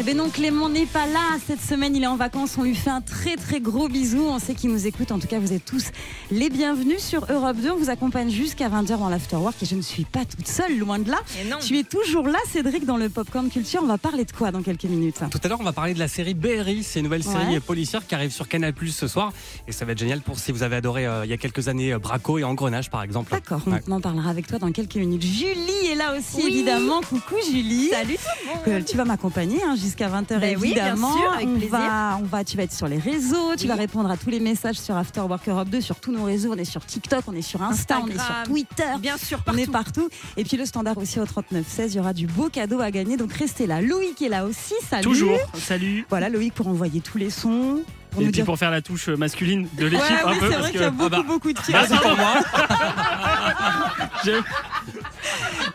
Eh 0.00 0.02
ben 0.02 0.16
non, 0.16 0.30
Clément 0.30 0.70
n'est 0.70 0.86
pas 0.86 1.06
là 1.06 1.36
cette 1.46 1.60
semaine, 1.60 1.94
il 1.94 2.02
est 2.02 2.06
en 2.06 2.16
vacances, 2.16 2.56
on 2.56 2.62
lui 2.62 2.74
fait 2.74 2.88
un 2.88 3.02
très 3.02 3.36
très 3.36 3.60
gros 3.60 3.86
bisou, 3.86 4.22
on 4.22 4.38
sait 4.38 4.54
qu'il 4.54 4.70
nous 4.70 4.86
écoute, 4.86 5.12
en 5.12 5.18
tout 5.18 5.26
cas 5.26 5.38
vous 5.38 5.52
êtes 5.52 5.66
tous 5.66 5.90
les 6.30 6.48
bienvenus 6.48 7.00
sur 7.04 7.26
Europe 7.30 7.58
2, 7.58 7.72
on 7.72 7.76
vous 7.76 7.90
accompagne 7.90 8.30
jusqu'à 8.30 8.70
20h 8.70 8.98
dans 8.98 9.10
l'Afterwork 9.10 9.62
et 9.62 9.66
je 9.66 9.74
ne 9.74 9.82
suis 9.82 10.06
pas 10.06 10.24
toute 10.24 10.48
seule, 10.48 10.78
loin 10.78 10.98
de 11.00 11.10
là. 11.10 11.18
Et 11.38 11.46
non. 11.50 11.58
Tu 11.60 11.78
es 11.78 11.82
toujours 11.82 12.26
là 12.28 12.38
Cédric 12.50 12.86
dans 12.86 12.96
le 12.96 13.10
Popcorn 13.10 13.50
Culture, 13.50 13.80
on 13.82 13.86
va 13.88 13.98
parler 13.98 14.24
de 14.24 14.32
quoi 14.32 14.50
dans 14.50 14.62
quelques 14.62 14.84
minutes? 14.84 15.20
Tout 15.30 15.38
à 15.44 15.48
l'heure, 15.48 15.60
on 15.60 15.64
va 15.64 15.72
parler 15.74 15.92
de 15.92 15.98
la 15.98 16.08
série 16.08 16.32
Berry. 16.32 16.82
C'est 16.82 17.00
une 17.00 17.04
nouvelle 17.04 17.22
série 17.22 17.52
Ouais. 17.54 17.60
policière 17.60 18.06
qui 18.06 18.14
arrive 18.14 18.30
sur 18.32 18.48
Canal 18.48 18.72
Plus 18.72 18.96
ce 18.96 19.06
soir. 19.06 19.34
Et 19.68 19.72
ça 19.72 19.84
va 19.84 19.92
être 19.92 19.98
génial 19.98 20.22
pour 20.22 20.38
si 20.38 20.50
vous 20.50 20.62
avez 20.62 20.76
adoré 20.76 21.06
euh, 21.06 21.26
il 21.26 21.30
y 21.30 21.34
a 21.34 21.36
quelques 21.36 21.68
années 21.68 21.92
euh, 21.92 21.98
Braco 21.98 22.38
et 22.38 22.44
Engrenage, 22.44 22.88
par 22.88 23.02
exemple. 23.02 23.32
D'accord, 23.32 23.60
Ouais. 23.66 23.80
on 23.86 23.92
en 23.92 24.00
parlera 24.00 24.30
avec 24.30 24.46
toi 24.46 24.58
dans 24.58 24.72
quelques 24.72 24.96
minutes. 24.96 25.22
Julie 25.22 25.90
est 25.90 25.94
là 25.94 26.16
aussi 26.16 26.36
Oui. 26.42 26.44
évidemment, 26.54 27.00
coucou 27.02 27.34
Julie. 27.52 27.90
Salut 27.90 28.14
tout 28.14 28.22
le 28.46 28.48
monde. 28.72 28.80
Euh, 28.80 28.84
tu 28.88 28.96
vas 28.96 29.04
m'accompagner 29.04 29.62
hein, 29.62 29.74
jusqu'à 29.90 30.08
20h 30.08 30.38
Ben 30.40 30.56
oui, 30.60 30.72
bien 30.74 30.86
évidemment. 30.86 31.12
sûr, 31.16 31.32
avec 31.34 31.46
on 31.48 31.52
plaisir. 31.58 31.70
va, 31.70 32.18
on 32.20 32.24
va, 32.24 32.44
tu 32.44 32.56
vas 32.56 32.62
être 32.62 32.72
sur 32.72 32.88
les 32.88 32.98
réseaux, 32.98 33.54
tu 33.56 33.62
Oui. 33.62 33.68
vas 33.68 33.74
répondre 33.74 34.10
à 34.10 34.16
tous 34.16 34.30
les 34.30 34.40
messages 34.40 34.76
sur 34.76 34.96
After 34.96 35.20
Work 35.20 35.48
Europe 35.48 35.68
2, 35.68 35.80
sur 35.80 35.96
tous 35.96 36.12
nos 36.12 36.24
réseaux. 36.24 36.52
On 36.52 36.56
est 36.56 36.64
sur 36.64 36.84
TikTok, 36.84 37.24
on 37.26 37.34
est 37.34 37.42
sur 37.42 37.62
Insta, 37.62 37.98
on 38.02 38.06
est 38.06 38.12
sur 38.12 38.20
Instagram. 38.20 38.44
Twitter. 38.46 38.84
Bien 39.00 39.16
sûr, 39.16 39.38
On 39.40 39.42
partout. 39.42 39.60
est 39.60 39.70
partout. 39.70 40.08
Et 40.36 40.44
puis 40.44 40.56
le 40.56 40.64
standard 40.66 40.96
aussi 40.98 41.18
au 41.20 41.24
39-16, 41.24 41.88
il 41.88 41.94
y 41.96 42.00
aura 42.00 42.12
du 42.12 42.26
beau 42.26 42.48
cadeau 42.48 42.80
à 42.80 42.90
gagner. 42.90 43.16
Donc 43.16 43.32
restez 43.32 43.66
là. 43.66 43.80
Loïc 43.82 44.22
est 44.22 44.28
là 44.28 44.44
aussi. 44.44 44.74
Salut. 44.88 45.02
Toujours, 45.04 45.38
salut. 45.54 46.06
Voilà, 46.08 46.28
Loïc 46.28 46.54
pour 46.54 46.68
envoyer 46.68 47.00
tous 47.00 47.18
les 47.18 47.30
sons. 47.30 47.82
Pour 48.10 48.22
Et 48.22 48.24
puis 48.24 48.32
dire. 48.32 48.44
pour 48.44 48.58
faire 48.58 48.72
la 48.72 48.82
touche 48.82 49.08
masculine 49.08 49.68
de 49.78 49.84
Ouais, 49.84 49.90
l'équipe 49.90 50.04
un 50.26 50.32
oui, 50.32 50.38
peu. 50.40 50.50
c'est 50.50 50.56
vrai 50.56 50.66
que- 50.68 50.72
qu'il 50.72 50.80
y 50.80 50.84
a 50.84 50.90
beaucoup, 50.90 51.04
Ah 51.06 51.08
bah, 51.18 51.22
beaucoup 51.24 51.52
de 51.52 51.58
filles. 51.60 51.74
Merci 51.74 51.96
pour 51.96 52.16
moi. 52.16 52.34
j'ai- 54.24 54.32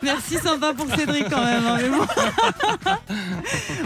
Merci 0.01 0.35
sympa 0.37 0.73
pour 0.73 0.87
Cédric 0.95 1.29
quand 1.29 1.43
même. 1.43 1.65
hein, 1.65 1.77
bon. 2.85 2.93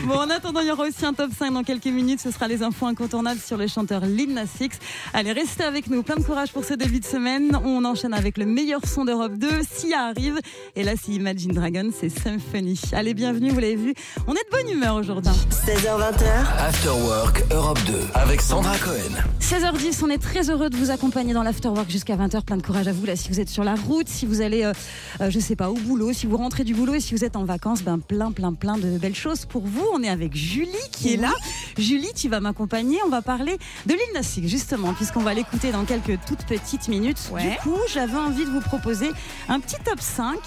bon, 0.07 0.15
en 0.15 0.29
attendant, 0.29 0.59
il 0.61 0.67
y 0.67 0.71
aura 0.71 0.83
aussi 0.87 1.05
un 1.05 1.13
top 1.13 1.31
5 1.37 1.51
dans 1.53 1.63
quelques 1.63 1.85
minutes. 1.85 2.19
Ce 2.21 2.31
sera 2.31 2.47
les 2.47 2.63
infos 2.63 2.85
incontournables 2.87 3.39
sur 3.39 3.57
le 3.57 3.67
chanteur 3.67 4.05
Lil 4.05 4.33
Nas 4.33 4.45
X. 4.59 4.77
Allez, 5.13 5.31
restez 5.31 5.63
avec 5.63 5.89
nous. 5.89 6.03
Plein 6.03 6.15
de 6.15 6.23
courage 6.23 6.51
pour 6.51 6.65
ce 6.65 6.73
début 6.73 6.99
de 6.99 7.05
semaine. 7.05 7.57
On 7.63 7.83
enchaîne 7.85 8.13
avec 8.13 8.37
le 8.37 8.45
meilleur 8.45 8.81
son 8.85 9.05
d'Europe 9.05 9.33
2. 9.33 9.47
Sia 9.69 10.05
arrive. 10.05 10.39
Et 10.75 10.83
là, 10.83 10.93
c'est 11.01 11.11
Imagine 11.11 11.51
Dragon, 11.53 11.89
c'est 11.97 12.09
Symphony. 12.09 12.79
Allez, 12.93 13.13
bienvenue, 13.13 13.49
vous 13.51 13.59
l'avez 13.59 13.75
vu. 13.75 13.93
On 14.27 14.33
est 14.33 14.35
de 14.35 14.49
bonne 14.51 14.69
humeur 14.69 14.95
aujourd'hui. 14.95 15.31
16h, 15.65 15.85
20h, 15.85 16.59
After 16.59 16.89
Work 16.89 17.43
Europe 17.51 17.79
2. 17.87 17.93
Avec 18.15 18.41
Sandra 18.41 18.77
Cohen. 18.77 18.95
16h10, 19.41 20.03
on 20.03 20.09
est 20.09 20.17
très 20.17 20.49
heureux 20.49 20.69
de 20.69 20.75
vous 20.77 20.91
accompagner 20.91 21.33
dans 21.33 21.43
l'afterwork 21.43 21.89
jusqu'à 21.89 22.15
20h. 22.15 22.43
Plein 22.43 22.57
de 22.57 22.61
courage 22.61 22.87
à 22.87 22.91
vous 22.93 23.05
là 23.05 23.15
si 23.15 23.29
vous 23.29 23.39
êtes 23.39 23.49
sur 23.49 23.63
la 23.63 23.75
route, 23.75 24.07
si 24.07 24.25
vous 24.25 24.41
allez, 24.41 24.63
euh, 24.63 24.73
euh, 25.21 25.29
je 25.29 25.39
sais 25.39 25.55
pas, 25.55 25.69
au 25.69 25.73
boulot, 25.75 26.08
si 26.13 26.27
vous 26.27 26.37
rentrez 26.37 26.63
du 26.63 26.73
boulot 26.73 26.95
et 26.95 26.99
si 26.99 27.13
vous 27.13 27.23
êtes 27.23 27.35
en 27.35 27.43
vacances, 27.43 27.83
ben 27.83 27.99
plein, 27.99 28.31
plein, 28.31 28.53
plein 28.53 28.77
de 28.77 28.97
belles 28.97 29.15
choses 29.15 29.45
pour 29.45 29.65
vous. 29.65 29.85
On 29.93 30.03
est 30.03 30.09
avec 30.09 30.35
Julie 30.35 30.69
qui 30.91 31.13
est 31.13 31.17
là. 31.17 31.31
Julie, 31.77 32.13
tu 32.15 32.29
vas 32.29 32.39
m'accompagner. 32.39 32.97
On 33.05 33.09
va 33.09 33.21
parler 33.21 33.57
de 33.85 33.93
Lil 33.93 34.01
Nas 34.13 34.21
X, 34.37 34.47
justement, 34.47 34.93
puisqu'on 34.93 35.21
va 35.21 35.33
l'écouter 35.33 35.71
dans 35.71 35.85
quelques 35.85 36.19
toutes 36.25 36.45
petites 36.45 36.87
minutes. 36.87 37.29
Ouais. 37.31 37.51
Du 37.51 37.57
coup, 37.57 37.79
j'avais 37.91 38.17
envie 38.17 38.45
de 38.45 38.49
vous 38.49 38.61
proposer 38.61 39.09
un 39.47 39.59
petit 39.59 39.77
top 39.83 39.99
5 39.99 40.37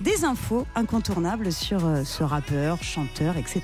des 0.00 0.24
infos 0.24 0.66
incontournables 0.74 1.52
sur 1.52 1.84
euh, 1.84 2.04
ce 2.04 2.22
rappeur, 2.22 2.82
chanteur, 2.82 3.36
etc. 3.36 3.62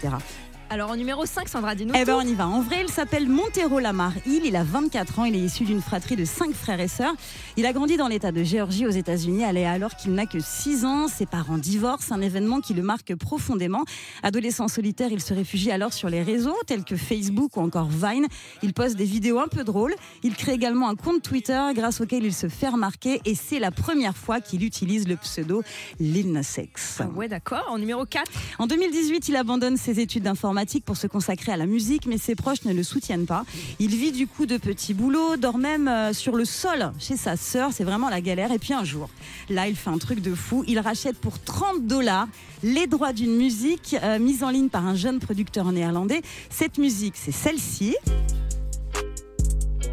Alors 0.74 0.90
en 0.90 0.96
numéro 0.96 1.24
5, 1.24 1.48
Sandra, 1.48 1.76
dis-nous. 1.76 1.94
Eh 1.96 2.04
ben 2.04 2.16
on 2.16 2.26
y 2.26 2.34
va. 2.34 2.48
En 2.48 2.60
vrai, 2.60 2.82
il 2.82 2.90
s'appelle 2.90 3.28
Montero 3.28 3.78
Lamar 3.78 4.12
Hill. 4.26 4.42
Il 4.44 4.56
a 4.56 4.64
24 4.64 5.20
ans. 5.20 5.24
Il 5.24 5.36
est 5.36 5.38
issu 5.38 5.62
d'une 5.62 5.80
fratrie 5.80 6.16
de 6.16 6.24
5 6.24 6.52
frères 6.52 6.80
et 6.80 6.88
sœurs. 6.88 7.14
Il 7.56 7.64
a 7.64 7.72
grandi 7.72 7.96
dans 7.96 8.08
l'État 8.08 8.32
de 8.32 8.42
Géorgie 8.42 8.84
aux 8.84 8.90
États-Unis. 8.90 9.44
Alors 9.44 9.94
qu'il 9.94 10.14
n'a 10.14 10.26
que 10.26 10.40
6 10.40 10.84
ans, 10.84 11.06
ses 11.06 11.26
parents 11.26 11.58
divorcent. 11.58 12.12
Un 12.12 12.20
événement 12.20 12.60
qui 12.60 12.74
le 12.74 12.82
marque 12.82 13.14
profondément. 13.14 13.84
Adolescent 14.24 14.66
solitaire, 14.66 15.12
il 15.12 15.20
se 15.20 15.32
réfugie 15.32 15.70
alors 15.70 15.92
sur 15.92 16.08
les 16.08 16.24
réseaux 16.24 16.56
tels 16.66 16.82
que 16.82 16.96
Facebook 16.96 17.56
ou 17.56 17.60
encore 17.60 17.88
Vine. 17.88 18.26
Il 18.64 18.74
poste 18.74 18.96
des 18.96 19.04
vidéos 19.04 19.38
un 19.38 19.46
peu 19.46 19.62
drôles. 19.62 19.94
Il 20.24 20.34
crée 20.34 20.54
également 20.54 20.88
un 20.88 20.96
compte 20.96 21.22
Twitter 21.22 21.62
grâce 21.76 22.00
auquel 22.00 22.24
il 22.24 22.34
se 22.34 22.48
fait 22.48 22.70
remarquer. 22.70 23.20
Et 23.26 23.36
c'est 23.36 23.60
la 23.60 23.70
première 23.70 24.16
fois 24.16 24.40
qu'il 24.40 24.64
utilise 24.64 25.06
le 25.06 25.14
pseudo 25.18 25.62
Lil 26.00 26.32
Nas 26.32 26.58
X. 26.58 26.98
Ah 26.98 27.06
ouais, 27.14 27.28
d'accord. 27.28 27.64
En 27.68 27.78
numéro 27.78 28.04
4, 28.04 28.28
En 28.58 28.66
2018, 28.66 29.28
il 29.28 29.36
abandonne 29.36 29.76
ses 29.76 30.00
études 30.00 30.24
d'informatique 30.24 30.63
pour 30.84 30.96
se 30.96 31.06
consacrer 31.06 31.52
à 31.52 31.56
la 31.56 31.66
musique, 31.66 32.06
mais 32.06 32.18
ses 32.18 32.34
proches 32.34 32.64
ne 32.64 32.72
le 32.72 32.82
soutiennent 32.82 33.26
pas. 33.26 33.44
Il 33.78 33.94
vit 33.94 34.12
du 34.12 34.26
coup 34.26 34.46
de 34.46 34.56
petits 34.56 34.94
boulots, 34.94 35.36
dort 35.36 35.58
même 35.58 35.88
euh, 35.88 36.12
sur 36.12 36.36
le 36.36 36.44
sol 36.44 36.92
chez 36.98 37.16
sa 37.16 37.36
sœur, 37.36 37.70
c'est 37.72 37.84
vraiment 37.84 38.08
la 38.08 38.20
galère. 38.20 38.50
Et 38.52 38.58
puis 38.58 38.72
un 38.72 38.84
jour, 38.84 39.08
là, 39.48 39.68
il 39.68 39.76
fait 39.76 39.90
un 39.90 39.98
truc 39.98 40.20
de 40.20 40.34
fou. 40.34 40.64
Il 40.66 40.78
rachète 40.78 41.18
pour 41.18 41.38
30 41.38 41.86
dollars 41.86 42.28
les 42.62 42.86
droits 42.86 43.12
d'une 43.12 43.36
musique 43.36 43.96
euh, 44.02 44.18
mise 44.18 44.42
en 44.42 44.50
ligne 44.50 44.68
par 44.68 44.86
un 44.86 44.94
jeune 44.94 45.18
producteur 45.18 45.70
néerlandais. 45.70 46.22
Cette 46.50 46.78
musique, 46.78 47.14
c'est 47.16 47.32
celle-ci. 47.32 47.96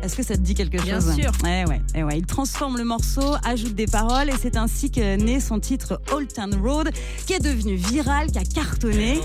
Est-ce 0.01 0.15
que 0.15 0.23
ça 0.23 0.35
te 0.35 0.41
dit 0.41 0.55
quelque 0.55 0.81
Bien 0.81 0.99
chose 0.99 1.13
sûr. 1.13 1.31
Ouais, 1.43 1.63
ouais, 1.67 1.81
eh 1.93 2.03
ouais. 2.03 2.17
Il 2.17 2.25
transforme 2.25 2.77
le 2.77 2.83
morceau, 2.83 3.35
ajoute 3.43 3.75
des 3.75 3.85
paroles 3.85 4.29
et 4.29 4.35
c'est 4.41 4.57
ainsi 4.57 4.89
que 4.89 5.15
naît 5.15 5.39
son 5.39 5.59
titre 5.59 6.01
Old 6.11 6.33
Town 6.33 6.55
Road, 6.55 6.89
qui 7.27 7.33
est 7.33 7.39
devenu 7.39 7.75
viral, 7.75 8.31
qui 8.31 8.39
a 8.39 8.43
cartonné. 8.43 9.19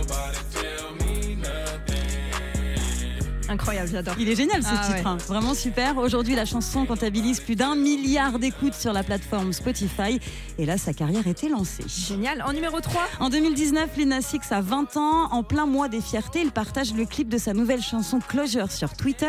Incroyable, 3.56 3.88
j'adore. 3.90 4.14
Il 4.18 4.28
est 4.28 4.36
génial 4.36 4.62
ce 4.62 4.68
Ah 4.70 4.76
titre, 4.84 4.96
ouais. 4.98 5.02
hein. 5.06 5.16
vraiment 5.26 5.54
super. 5.54 5.96
Aujourd'hui, 5.96 6.34
la 6.34 6.44
chanson 6.44 6.84
comptabilise 6.86 7.40
plus 7.40 7.56
d'un 7.56 7.74
milliard 7.74 8.38
d'écoutes 8.38 8.74
sur 8.74 8.92
la 8.92 9.02
plateforme 9.02 9.52
Spotify. 9.52 10.20
Et 10.58 10.66
là, 10.66 10.76
sa 10.78 10.92
carrière 10.92 11.26
était 11.26 11.48
lancée. 11.48 11.84
Génial. 11.88 12.42
En 12.46 12.52
numéro 12.52 12.80
3, 12.80 13.02
En 13.20 13.28
2019, 13.30 13.96
Lil 13.96 14.08
Nas 14.08 14.30
X 14.32 14.52
a 14.52 14.60
20 14.60 14.96
ans. 14.98 15.28
En 15.32 15.42
plein 15.42 15.66
mois 15.66 15.88
des 15.88 16.00
fiertés, 16.00 16.40
il 16.42 16.50
partage 16.52 16.92
le 16.94 17.06
clip 17.06 17.28
de 17.28 17.38
sa 17.38 17.54
nouvelle 17.54 17.82
chanson 17.82 18.18
Closure 18.20 18.70
sur 18.70 18.92
Twitter. 18.94 19.26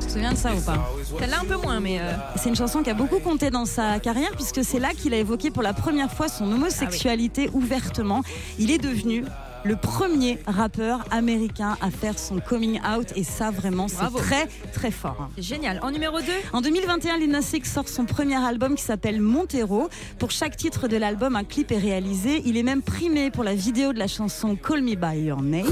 Tu 0.00 0.06
te 0.06 0.12
souviens 0.12 0.32
de 0.32 0.36
ça 0.38 0.54
ou 0.54 0.60
pas 0.60 0.88
celle-là 1.18 1.40
un 1.40 1.44
peu 1.44 1.56
moins, 1.56 1.80
mais 1.80 1.98
euh, 2.00 2.12
C'est 2.36 2.48
une 2.48 2.56
chanson 2.56 2.82
qui 2.82 2.90
a 2.90 2.94
beaucoup 2.94 3.18
compté 3.20 3.50
dans 3.50 3.64
sa 3.64 3.98
carrière 4.00 4.30
puisque 4.32 4.64
c'est 4.64 4.78
là 4.78 4.90
qu'il 4.96 5.14
a 5.14 5.18
évoqué 5.18 5.50
pour 5.50 5.62
la 5.62 5.72
première 5.72 6.12
fois 6.12 6.28
son 6.28 6.50
homosexualité 6.52 7.48
ouvertement. 7.52 8.22
Il 8.58 8.70
est 8.70 8.78
devenu 8.78 9.24
le 9.66 9.74
premier 9.74 10.38
rappeur 10.46 11.04
américain 11.10 11.76
à 11.80 11.90
faire 11.90 12.18
son 12.18 12.38
coming 12.38 12.78
out 12.80 13.08
et 13.16 13.24
ça 13.24 13.50
vraiment 13.50 13.88
c'est 13.88 13.96
très 14.16 14.46
très 14.72 14.92
fort. 14.92 15.28
c'est 15.34 15.42
génial. 15.42 15.80
En 15.82 15.90
numéro 15.90 16.20
2, 16.20 16.24
En 16.52 16.60
2021, 16.60 17.18
Lil 17.18 17.30
Nas 17.30 17.50
X 17.52 17.72
sort 17.72 17.88
son 17.88 18.04
premier 18.04 18.36
album 18.36 18.76
qui 18.76 18.82
s'appelle 18.82 19.20
Montero. 19.20 19.88
Pour 20.18 20.30
chaque 20.30 20.56
titre 20.56 20.86
de 20.86 20.96
l'album, 20.96 21.34
un 21.34 21.42
clip 21.42 21.72
est 21.72 21.78
réalisé. 21.78 22.42
Il 22.44 22.56
est 22.56 22.62
même 22.62 22.82
primé 22.82 23.30
pour 23.30 23.42
la 23.42 23.54
vidéo 23.54 23.92
de 23.92 23.98
la 23.98 24.06
chanson 24.06 24.56
Call 24.56 24.82
Me 24.82 24.94
By 24.94 25.24
Your 25.24 25.42
Name. 25.42 25.66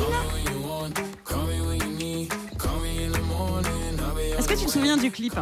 Est-ce 4.38 4.48
que 4.48 4.54
tu 4.54 4.66
te 4.66 4.70
souviens 4.70 4.96
du 4.96 5.10
clip? 5.12 5.34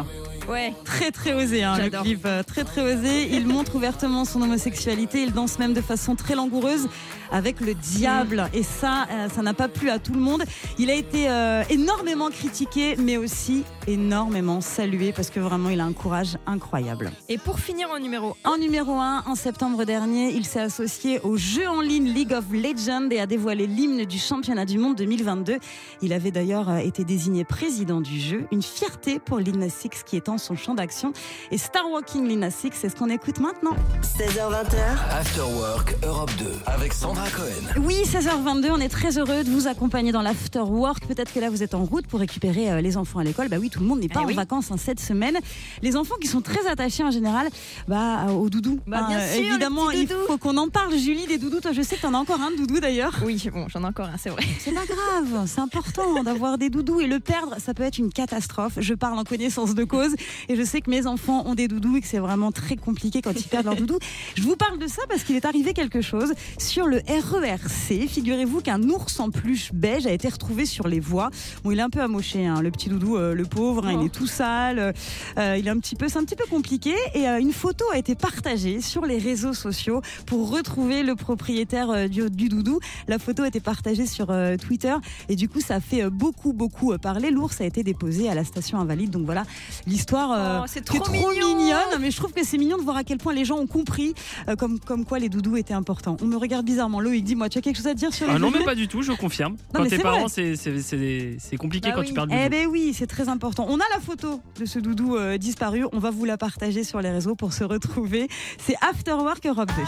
Ouais. 0.49 0.73
Très 0.83 1.11
très 1.11 1.33
osé, 1.33 1.63
hein, 1.63 1.77
le 1.77 1.89
clip, 1.89 2.25
euh, 2.25 2.43
très 2.43 2.63
très 2.63 2.81
osé. 2.81 3.29
Il 3.31 3.47
montre 3.47 3.75
ouvertement 3.75 4.25
son 4.25 4.41
homosexualité, 4.41 5.23
il 5.23 5.33
danse 5.33 5.59
même 5.59 5.73
de 5.73 5.81
façon 5.81 6.15
très 6.15 6.35
langoureuse 6.35 6.87
avec 7.31 7.59
le 7.59 7.73
diable. 7.73 8.49
Et 8.53 8.63
ça, 8.63 9.07
euh, 9.11 9.27
ça 9.29 9.41
n'a 9.41 9.53
pas 9.53 9.67
plu 9.67 9.89
à 9.89 9.99
tout 9.99 10.13
le 10.13 10.19
monde. 10.19 10.43
Il 10.77 10.89
a 10.89 10.93
été 10.93 11.29
euh, 11.29 11.63
énormément 11.69 12.29
critiqué, 12.29 12.95
mais 12.97 13.17
aussi 13.17 13.63
énormément 13.87 14.61
salué 14.61 15.11
parce 15.13 15.29
que 15.29 15.39
vraiment 15.39 15.69
il 15.69 15.79
a 15.79 15.85
un 15.85 15.93
courage 15.93 16.37
incroyable. 16.45 17.11
Et 17.29 17.37
pour 17.37 17.59
finir 17.59 17.89
en 17.89 17.99
numéro 17.99 18.35
En 18.43 18.57
numéro 18.57 18.93
1, 18.93 19.23
en 19.25 19.35
septembre 19.35 19.83
dernier, 19.85 20.31
il 20.33 20.45
s'est 20.45 20.61
associé 20.61 21.19
au 21.21 21.37
jeu 21.37 21.67
en 21.67 21.81
ligne 21.81 22.07
League 22.07 22.33
of 22.33 22.45
Legends 22.51 23.09
et 23.11 23.19
a 23.19 23.25
dévoilé 23.25 23.67
l'hymne 23.67 24.05
du 24.05 24.19
championnat 24.19 24.65
du 24.65 24.77
monde 24.77 24.95
2022. 24.97 25.57
Il 26.01 26.13
avait 26.13 26.31
d'ailleurs 26.31 26.69
euh, 26.69 26.77
été 26.77 27.03
désigné 27.03 27.43
président 27.43 28.01
du 28.01 28.19
jeu, 28.19 28.45
une 28.51 28.61
fierté 28.61 29.19
pour 29.19 29.39
Lil 29.39 29.57
Nas 29.57 29.83
X 29.83 30.03
qui 30.03 30.17
étend 30.17 30.37
son 30.37 30.55
champ 30.55 30.75
d'action. 30.75 31.13
Et 31.51 31.57
Star 31.57 31.89
Walking 31.89 32.27
Lil 32.27 32.39
Nas 32.39 32.61
X, 32.63 32.77
c'est 32.81 32.89
ce 32.89 32.95
qu'on 32.95 33.09
écoute 33.09 33.39
maintenant. 33.39 33.75
16h, 34.01 34.51
20h, 34.51 34.77
After 35.11 35.41
Work 35.41 35.95
Europe 36.03 36.31
2. 36.39 36.45
Avec 36.65 36.93
Sandra 36.93 37.29
Cohen. 37.29 37.81
Oui, 37.81 38.03
16h22, 38.05 38.71
on 38.71 38.79
est 38.79 38.89
très 38.89 39.17
heureux 39.17 39.43
de 39.43 39.49
vous 39.49 39.67
accompagner 39.67 40.11
dans 40.11 40.21
l'after 40.21 40.59
work. 40.59 41.05
Peut-être 41.07 41.33
que 41.33 41.39
là, 41.39 41.49
vous 41.49 41.63
êtes 41.63 41.73
en 41.73 41.83
route 41.83 42.07
pour 42.07 42.19
récupérer 42.19 42.71
euh, 42.71 42.81
les 42.81 42.97
enfants 42.97 43.19
à 43.19 43.23
l'école. 43.23 43.49
Bah 43.49 43.57
oui, 43.59 43.69
tout 43.73 43.79
le 43.79 43.87
monde 43.87 43.99
n'est 44.01 44.07
pas 44.07 44.19
Eh 44.21 44.25
en 44.25 44.27
oui. 44.27 44.35
vacances 44.35 44.71
hein, 44.71 44.77
cette 44.77 44.99
semaine. 44.99 45.37
Les 45.81 45.95
enfants 45.95 46.15
qui 46.21 46.27
sont 46.27 46.41
très 46.41 46.67
attachés 46.67 47.03
en 47.03 47.09
général 47.09 47.49
bah, 47.87 48.27
au 48.31 48.49
doudou. 48.49 48.79
Bah, 48.85 49.05
bien 49.09 49.19
sûr, 49.19 49.43
évidemment, 49.43 49.89
il 49.89 50.07
faut 50.07 50.37
qu'on 50.37 50.57
en 50.57 50.69
parle. 50.69 50.95
Julie, 50.95 51.25
des 51.25 51.39
doudous, 51.39 51.59
toi, 51.59 51.71
je 51.71 51.81
sais 51.81 51.95
que 51.95 52.01
t'en 52.01 52.13
as 52.13 52.17
encore 52.17 52.39
un 52.39 52.51
de 52.51 52.57
doudou 52.57 52.79
d'ailleurs. 52.79 53.19
Oui, 53.25 53.43
bon, 53.51 53.67
j'en 53.69 53.81
ai 53.83 53.87
encore 53.87 54.05
un, 54.05 54.17
c'est 54.17 54.29
vrai. 54.29 54.43
C'est 54.59 54.73
pas 54.73 54.85
grave, 54.85 55.45
c'est 55.47 55.59
important 55.61 56.21
d'avoir 56.23 56.59
des 56.59 56.69
doudous 56.69 57.01
et 57.01 57.07
le 57.07 57.19
perdre, 57.19 57.55
ça 57.59 57.73
peut 57.73 57.81
être 57.83 57.97
une 57.97 58.11
catastrophe. 58.11 58.73
Je 58.77 58.93
parle 58.93 59.17
en 59.17 59.23
connaissance 59.23 59.73
de 59.73 59.83
cause 59.83 60.13
et 60.49 60.55
je 60.55 60.63
sais 60.63 60.81
que 60.81 60.91
mes 60.91 61.07
enfants 61.07 61.43
ont 61.47 61.55
des 61.55 61.67
doudous 61.67 61.97
et 61.97 62.01
que 62.01 62.07
c'est 62.07 62.19
vraiment 62.19 62.51
très 62.51 62.75
compliqué 62.75 63.21
quand 63.23 63.31
ils 63.35 63.47
perdent 63.47 63.65
leur 63.65 63.75
doudou. 63.75 63.97
Je 64.35 64.43
vous 64.43 64.55
parle 64.55 64.77
de 64.77 64.87
ça 64.87 65.01
parce 65.09 65.23
qu'il 65.23 65.35
est 65.35 65.45
arrivé 65.45 65.73
quelque 65.73 66.01
chose 66.01 66.33
sur 66.59 66.85
le 66.85 66.97
RERC. 67.07 68.07
Figurez-vous 68.07 68.61
qu'un 68.61 68.81
ours 68.83 69.19
en 69.19 69.31
peluche 69.31 69.71
beige 69.73 70.05
a 70.05 70.11
été 70.11 70.29
retrouvé 70.29 70.67
sur 70.67 70.87
les 70.87 70.99
voies. 70.99 71.31
Bon, 71.63 71.71
il 71.71 71.79
est 71.79 71.83
un 71.83 71.89
peu 71.89 72.01
amoché, 72.01 72.45
hein, 72.45 72.61
le 72.61 72.69
petit 72.69 72.89
doudou, 72.89 73.17
euh, 73.17 73.33
le 73.33 73.45
pauvre. 73.45 73.62
Pauvre, 73.63 73.85
hein, 73.87 73.97
il 73.99 74.05
est 74.07 74.09
tout 74.09 74.27
sale, 74.27 74.93
euh, 75.37 75.57
il 75.57 75.65
est 75.67 75.69
un 75.69 75.79
petit 75.79 75.95
peu, 75.95 76.09
c'est 76.09 76.17
un 76.19 76.25
petit 76.25 76.35
peu 76.35 76.45
compliqué. 76.49 76.93
Et 77.13 77.27
euh, 77.29 77.39
une 77.39 77.53
photo 77.53 77.85
a 77.93 77.97
été 77.97 78.13
partagée 78.15 78.81
sur 78.81 79.05
les 79.05 79.17
réseaux 79.19 79.53
sociaux 79.53 80.01
pour 80.25 80.49
retrouver 80.51 81.01
le 81.03 81.15
propriétaire 81.15 81.89
euh, 81.91 82.07
du, 82.07 82.29
du 82.29 82.49
doudou. 82.49 82.79
La 83.07 83.19
photo 83.19 83.43
a 83.43 83.47
été 83.47 83.59
partagée 83.61 84.05
sur 84.05 84.27
euh, 84.31 84.57
Twitter 84.57 84.93
et 85.29 85.35
du 85.37 85.47
coup 85.47 85.61
ça 85.61 85.75
a 85.75 85.79
fait 85.79 86.03
euh, 86.03 86.09
beaucoup 86.09 86.51
beaucoup 86.51 86.91
euh, 86.91 86.97
parler. 86.97 87.31
L'ours 87.31 87.61
a 87.61 87.65
été 87.65 87.83
déposé 87.83 88.27
à 88.29 88.35
la 88.35 88.43
station 88.43 88.79
invalide. 88.79 89.11
Donc 89.11 89.23
voilà 89.25 89.43
l'histoire 89.87 90.31
euh, 90.33 90.59
Oh, 90.63 90.65
c'est 90.67 90.79
est 90.79 90.83
trop 90.83 91.09
mignon. 91.11 91.29
mignonne. 91.55 92.01
Mais 92.01 92.11
je 92.11 92.17
trouve 92.17 92.33
que 92.33 92.43
c'est 92.45 92.57
mignon 92.57 92.77
de 92.77 92.83
voir 92.83 92.97
à 92.97 93.03
quel 93.05 93.17
point 93.17 93.33
les 93.33 93.45
gens 93.45 93.57
ont 93.57 93.67
compris 93.67 94.13
euh, 94.49 94.55
comme 94.55 94.79
comme 94.79 95.05
quoi 95.05 95.19
les 95.19 95.29
doudous 95.29 95.55
étaient 95.57 95.73
importants. 95.73 96.17
On 96.21 96.25
me 96.25 96.35
regarde 96.37 96.65
bizarrement. 96.65 96.99
Loïc, 96.99 97.23
dis-moi, 97.23 97.47
tu 97.49 97.59
as 97.59 97.61
quelque 97.61 97.77
chose 97.77 97.87
à 97.87 97.93
dire 97.93 98.13
sur 98.13 98.27
les 98.27 98.33
Ah 98.35 98.39
non, 98.39 98.51
mais 98.51 98.63
pas 98.65 98.75
du 98.75 98.87
tout, 98.87 99.01
je 99.01 99.13
confirme. 99.13 99.55
Quand 99.73 99.83
mais 99.83 99.89
t'es 99.89 99.97
c'est 99.97 100.03
parent, 100.03 100.19
vrai. 100.27 100.29
c'est- 100.29 100.55
c'est 100.55 100.79
c'est- 100.81 101.37
c'est 101.39 101.57
compliqué 101.57 101.89
Bah 101.89 101.95
quand 101.95 102.01
oui. 102.01 102.07
tu 102.07 102.13
perds 102.13 102.25
le 102.25 102.33
Eh 102.45 102.49
ben 102.49 102.67
oui, 102.67 102.93
c'est 102.97 103.07
très 103.07 103.29
important. 103.29 103.52
On 103.59 103.75
a 103.77 103.83
la 103.93 103.99
photo 103.99 104.41
de 104.59 104.65
ce 104.65 104.79
doudou 104.79 105.15
euh, 105.15 105.37
disparu. 105.37 105.85
On 105.93 105.99
va 105.99 106.09
vous 106.09 106.25
la 106.25 106.37
partager 106.37 106.83
sur 106.83 107.01
les 107.01 107.11
réseaux 107.11 107.35
pour 107.35 107.53
se 107.53 107.63
retrouver. 107.63 108.27
C'est 108.57 108.75
After 108.81 109.13
Work 109.13 109.45
Europe 109.45 109.69
2. 109.75 109.83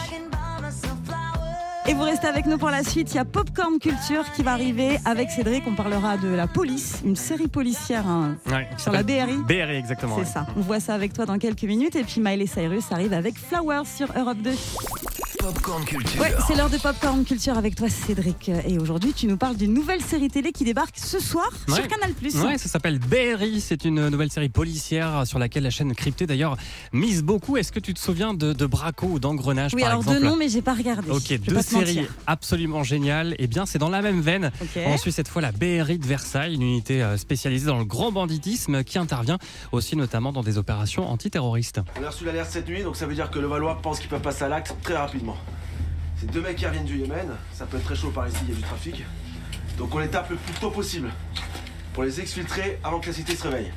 Et 1.88 1.94
vous 1.94 2.02
restez 2.02 2.26
avec 2.26 2.46
nous 2.46 2.58
pour 2.58 2.70
la 2.70 2.82
suite. 2.82 3.12
Il 3.12 3.16
y 3.16 3.20
a 3.20 3.24
Popcorn 3.24 3.78
Culture 3.78 4.24
qui 4.34 4.42
va 4.42 4.52
arriver 4.52 4.98
avec 5.04 5.30
Cédric. 5.30 5.64
On 5.66 5.74
parlera 5.74 6.16
de 6.16 6.28
la 6.28 6.48
police, 6.48 7.00
une 7.04 7.14
série 7.14 7.46
policière 7.46 8.06
hein, 8.08 8.36
Ouais, 8.46 8.68
sur 8.76 8.90
la 8.90 9.04
BRI. 9.04 9.38
BRI, 9.46 9.76
exactement. 9.76 10.14
C'est 10.16 10.22
ouais. 10.22 10.26
ça. 10.26 10.46
On 10.56 10.60
voit 10.60 10.80
ça 10.80 10.94
avec 10.94 11.12
toi 11.12 11.26
dans 11.26 11.38
quelques 11.38 11.62
minutes. 11.62 11.94
Et 11.94 12.02
puis 12.02 12.20
Miley 12.20 12.46
Cyrus 12.46 12.90
arrive 12.90 13.12
avec 13.12 13.38
Flowers 13.38 13.86
sur 13.86 14.08
Europe 14.16 14.38
2. 14.38 14.50
Popcorn 15.46 15.84
Culture. 15.84 16.20
Ouais, 16.20 16.34
c'est 16.44 16.56
l'heure 16.56 16.68
de 16.70 16.76
Popcorn 16.76 17.24
Culture 17.24 17.56
avec 17.56 17.76
toi, 17.76 17.88
Cédric. 17.88 18.48
Et 18.66 18.78
aujourd'hui, 18.80 19.12
tu 19.12 19.28
nous 19.28 19.36
parles 19.36 19.56
d'une 19.56 19.72
nouvelle 19.72 20.00
série 20.02 20.26
télé 20.28 20.50
qui 20.50 20.64
débarque 20.64 20.96
ce 20.98 21.20
soir 21.20 21.46
Ouais. 21.68 21.74
sur 21.76 21.86
Canal+. 21.86 22.10
Ouais, 22.44 22.58
ça 22.58 22.68
s'appelle 22.68 22.98
BRI. 22.98 23.60
C'est 23.60 23.84
une 23.84 24.08
nouvelle 24.08 24.32
série 24.32 24.48
policière 24.48 25.24
sur 25.24 25.38
laquelle 25.38 25.62
la 25.62 25.70
chaîne 25.70 25.94
Cryptée 25.94 26.26
d'ailleurs 26.26 26.56
mise 26.92 27.22
beaucoup. 27.22 27.56
Est-ce 27.56 27.70
que 27.70 27.78
tu 27.78 27.94
te 27.94 28.00
souviens 28.00 28.34
de, 28.34 28.52
de 28.54 28.66
Braco 28.66 29.06
ou 29.06 29.18
d'Engrenage 29.20 29.72
Oui, 29.74 29.82
par 29.82 29.90
alors 29.92 30.02
exemple 30.02 30.18
deux 30.20 30.26
noms, 30.26 30.34
mais 30.36 30.48
j'ai 30.48 30.62
pas 30.62 30.74
regardé. 30.74 31.08
Ok, 31.12 31.22
Je 31.28 31.36
deux 31.36 31.62
séries 31.62 31.94
mentir. 31.98 32.14
absolument 32.26 32.82
géniales. 32.82 33.36
Et 33.38 33.46
bien, 33.46 33.66
c'est 33.66 33.78
dans 33.78 33.88
la 33.90 34.02
même 34.02 34.20
veine. 34.22 34.50
On 34.84 34.98
suit 34.98 35.12
cette 35.12 35.28
fois 35.28 35.42
la 35.42 35.52
BRI 35.52 35.98
de 36.00 36.06
Versailles, 36.06 36.54
une 36.56 36.62
unité 36.62 37.04
euh, 37.04 37.16
spécialisée 37.16 37.66
dans 37.66 37.78
le 37.78 37.84
grand 37.84 38.10
banditisme 38.10 38.82
qui 38.82 38.98
intervient 38.98 39.38
aussi 39.70 39.94
notamment 39.94 40.32
dans 40.32 40.42
des 40.42 40.58
opérations 40.58 41.08
antiterroristes. 41.08 41.80
On 42.00 42.04
a 42.04 42.10
reçu 42.10 42.24
l'alerte 42.24 42.50
cette 42.50 42.66
nuit, 42.68 42.82
donc 42.82 42.96
ça 42.96 43.06
veut 43.06 43.14
dire 43.14 43.30
que 43.30 43.38
le 43.38 43.46
Valois 43.46 43.78
pense 43.80 44.00
qu'ils 44.00 44.08
peuvent 44.08 44.20
passer 44.20 44.42
à 44.42 44.48
l'acte 44.48 44.74
très 44.82 44.96
rapidement. 44.96 45.35
C'est 46.18 46.30
deux 46.30 46.40
mecs 46.40 46.56
qui 46.56 46.66
reviennent 46.66 46.84
du 46.84 46.98
Yémen, 46.98 47.36
ça 47.52 47.66
peut 47.66 47.76
être 47.76 47.84
très 47.84 47.96
chaud 47.96 48.10
par 48.10 48.26
ici, 48.26 48.38
il 48.42 48.50
y 48.50 48.52
a 48.52 48.56
du 48.56 48.62
trafic. 48.62 49.04
Donc 49.78 49.94
on 49.94 49.98
les 49.98 50.08
tape 50.08 50.30
le 50.30 50.36
plus 50.36 50.54
tôt 50.54 50.70
possible 50.70 51.10
pour 51.92 52.04
les 52.04 52.20
exfiltrer 52.20 52.78
avant 52.82 53.00
que 53.00 53.08
la 53.08 53.12
cité 53.12 53.36
se 53.36 53.46
réveille. 53.46 53.72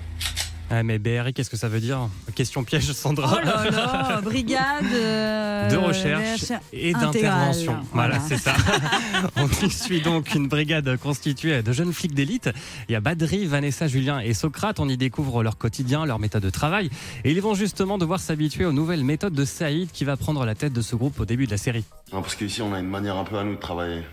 Ah, 0.71 0.83
mais 0.83 0.99
BRI, 0.99 1.33
qu'est-ce 1.33 1.49
que 1.49 1.57
ça 1.57 1.67
veut 1.67 1.79
dire 1.79 2.09
Question 2.35 2.63
piège, 2.63 2.91
Sandra. 2.91 3.39
Oh 3.41 3.45
là 3.45 3.69
là, 3.71 4.21
brigade 4.23 4.85
euh, 4.93 5.67
de 5.67 5.75
recherche 5.77 6.51
et 6.71 6.93
d'intervention. 6.93 7.77
Voilà, 7.91 8.19
Voilà. 8.19 8.23
c'est 8.27 8.37
ça. 8.37 8.53
On 9.35 9.47
y 9.65 9.69
suit 9.71 10.01
donc 10.01 10.35
une 10.35 10.47
brigade 10.47 10.95
constituée 10.97 11.63
de 11.63 11.71
jeunes 11.73 11.91
flics 11.91 12.13
d'élite. 12.13 12.49
Il 12.87 12.91
y 12.91 12.95
a 12.95 12.99
Badri, 12.99 13.47
Vanessa, 13.47 13.87
Julien 13.87 14.19
et 14.19 14.35
Socrate. 14.35 14.79
On 14.79 14.87
y 14.87 14.95
découvre 14.95 15.41
leur 15.41 15.57
quotidien, 15.57 16.05
leur 16.05 16.19
méthode 16.19 16.43
de 16.43 16.49
travail. 16.51 16.91
Et 17.23 17.31
ils 17.31 17.41
vont 17.41 17.55
justement 17.55 17.97
devoir 17.97 18.19
s'habituer 18.19 18.65
aux 18.65 18.71
nouvelles 18.73 19.03
méthodes 19.03 19.33
de 19.33 19.45
Saïd 19.45 19.91
qui 19.91 20.05
va 20.05 20.17
prendre 20.17 20.45
la 20.45 20.53
tête 20.53 20.73
de 20.73 20.81
ce 20.81 20.95
groupe 20.95 21.19
au 21.19 21.25
début 21.25 21.47
de 21.47 21.51
la 21.51 21.57
série. 21.57 21.83
Non, 22.13 22.21
parce 22.21 22.35
qu'ici, 22.35 22.61
on 22.61 22.73
a 22.75 22.79
une 22.79 22.87
manière 22.89 23.17
un 23.17 23.23
peu 23.23 23.37
à 23.39 23.43
nous 23.43 23.55
de 23.55 23.59
travailler. 23.59 24.03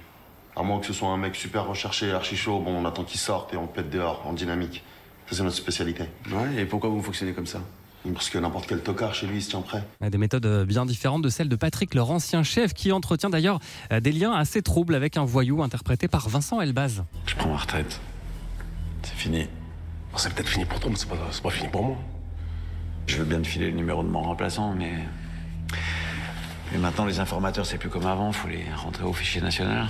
À 0.56 0.62
moins 0.62 0.80
que 0.80 0.86
ce 0.86 0.94
soit 0.94 1.08
un 1.10 1.18
mec 1.18 1.36
super 1.36 1.66
recherché, 1.66 2.12
archi 2.12 2.34
chaud, 2.34 2.60
bon, 2.60 2.70
on 2.82 2.86
attend 2.86 3.04
qu'il 3.04 3.20
sorte 3.20 3.52
et 3.52 3.58
on 3.58 3.66
pète 3.66 3.90
dehors, 3.90 4.22
en 4.26 4.32
dynamique. 4.32 4.82
Ça, 5.28 5.36
c'est 5.36 5.42
notre 5.42 5.56
spécialité. 5.56 6.04
Ouais, 6.30 6.62
et 6.62 6.64
pourquoi 6.64 6.90
vous 6.90 7.02
fonctionnez 7.02 7.32
comme 7.32 7.46
ça? 7.46 7.60
Parce 8.14 8.30
que 8.30 8.38
n'importe 8.38 8.66
quel 8.68 8.82
tocard 8.82 9.14
chez 9.14 9.26
lui, 9.26 9.38
il 9.38 9.42
se 9.42 9.50
tient 9.50 9.60
prêt. 9.62 9.82
Des 10.00 10.18
méthodes 10.18 10.64
bien 10.64 10.86
différentes 10.86 11.22
de 11.22 11.28
celles 11.28 11.48
de 11.48 11.56
Patrick, 11.56 11.94
leur 11.94 12.10
ancien 12.10 12.44
chef, 12.44 12.72
qui 12.72 12.92
entretient 12.92 13.30
d'ailleurs 13.30 13.58
euh, 13.92 13.98
des 13.98 14.12
liens 14.12 14.32
assez 14.32 14.62
troubles 14.62 14.94
avec 14.94 15.16
un 15.16 15.24
voyou 15.24 15.62
interprété 15.62 16.06
par 16.06 16.28
Vincent 16.28 16.60
Elbaz. 16.60 17.02
Je 17.26 17.34
prends 17.34 17.48
ma 17.48 17.56
retraite. 17.56 18.00
C'est 19.02 19.14
fini. 19.16 19.48
Bon, 20.12 20.18
c'est 20.18 20.32
peut-être 20.32 20.48
fini 20.48 20.64
pour 20.64 20.78
toi, 20.78 20.90
mais 20.90 20.96
c'est 20.96 21.08
pas, 21.08 21.16
c'est 21.32 21.42
pas 21.42 21.50
fini 21.50 21.68
pour 21.68 21.82
moi. 21.82 21.96
Je 23.08 23.16
veux 23.16 23.24
bien 23.24 23.40
te 23.40 23.46
filer 23.46 23.70
le 23.70 23.76
numéro 23.76 24.02
de 24.02 24.08
mon 24.08 24.22
remplaçant, 24.22 24.74
mais. 24.74 24.92
Mais 26.72 26.78
maintenant, 26.78 27.06
les 27.06 27.20
informateurs, 27.20 27.66
c'est 27.66 27.78
plus 27.78 27.88
comme 27.88 28.06
avant, 28.06 28.32
faut 28.32 28.48
les 28.48 28.64
rentrer 28.74 29.04
au 29.04 29.12
fichier 29.12 29.40
national. 29.40 29.88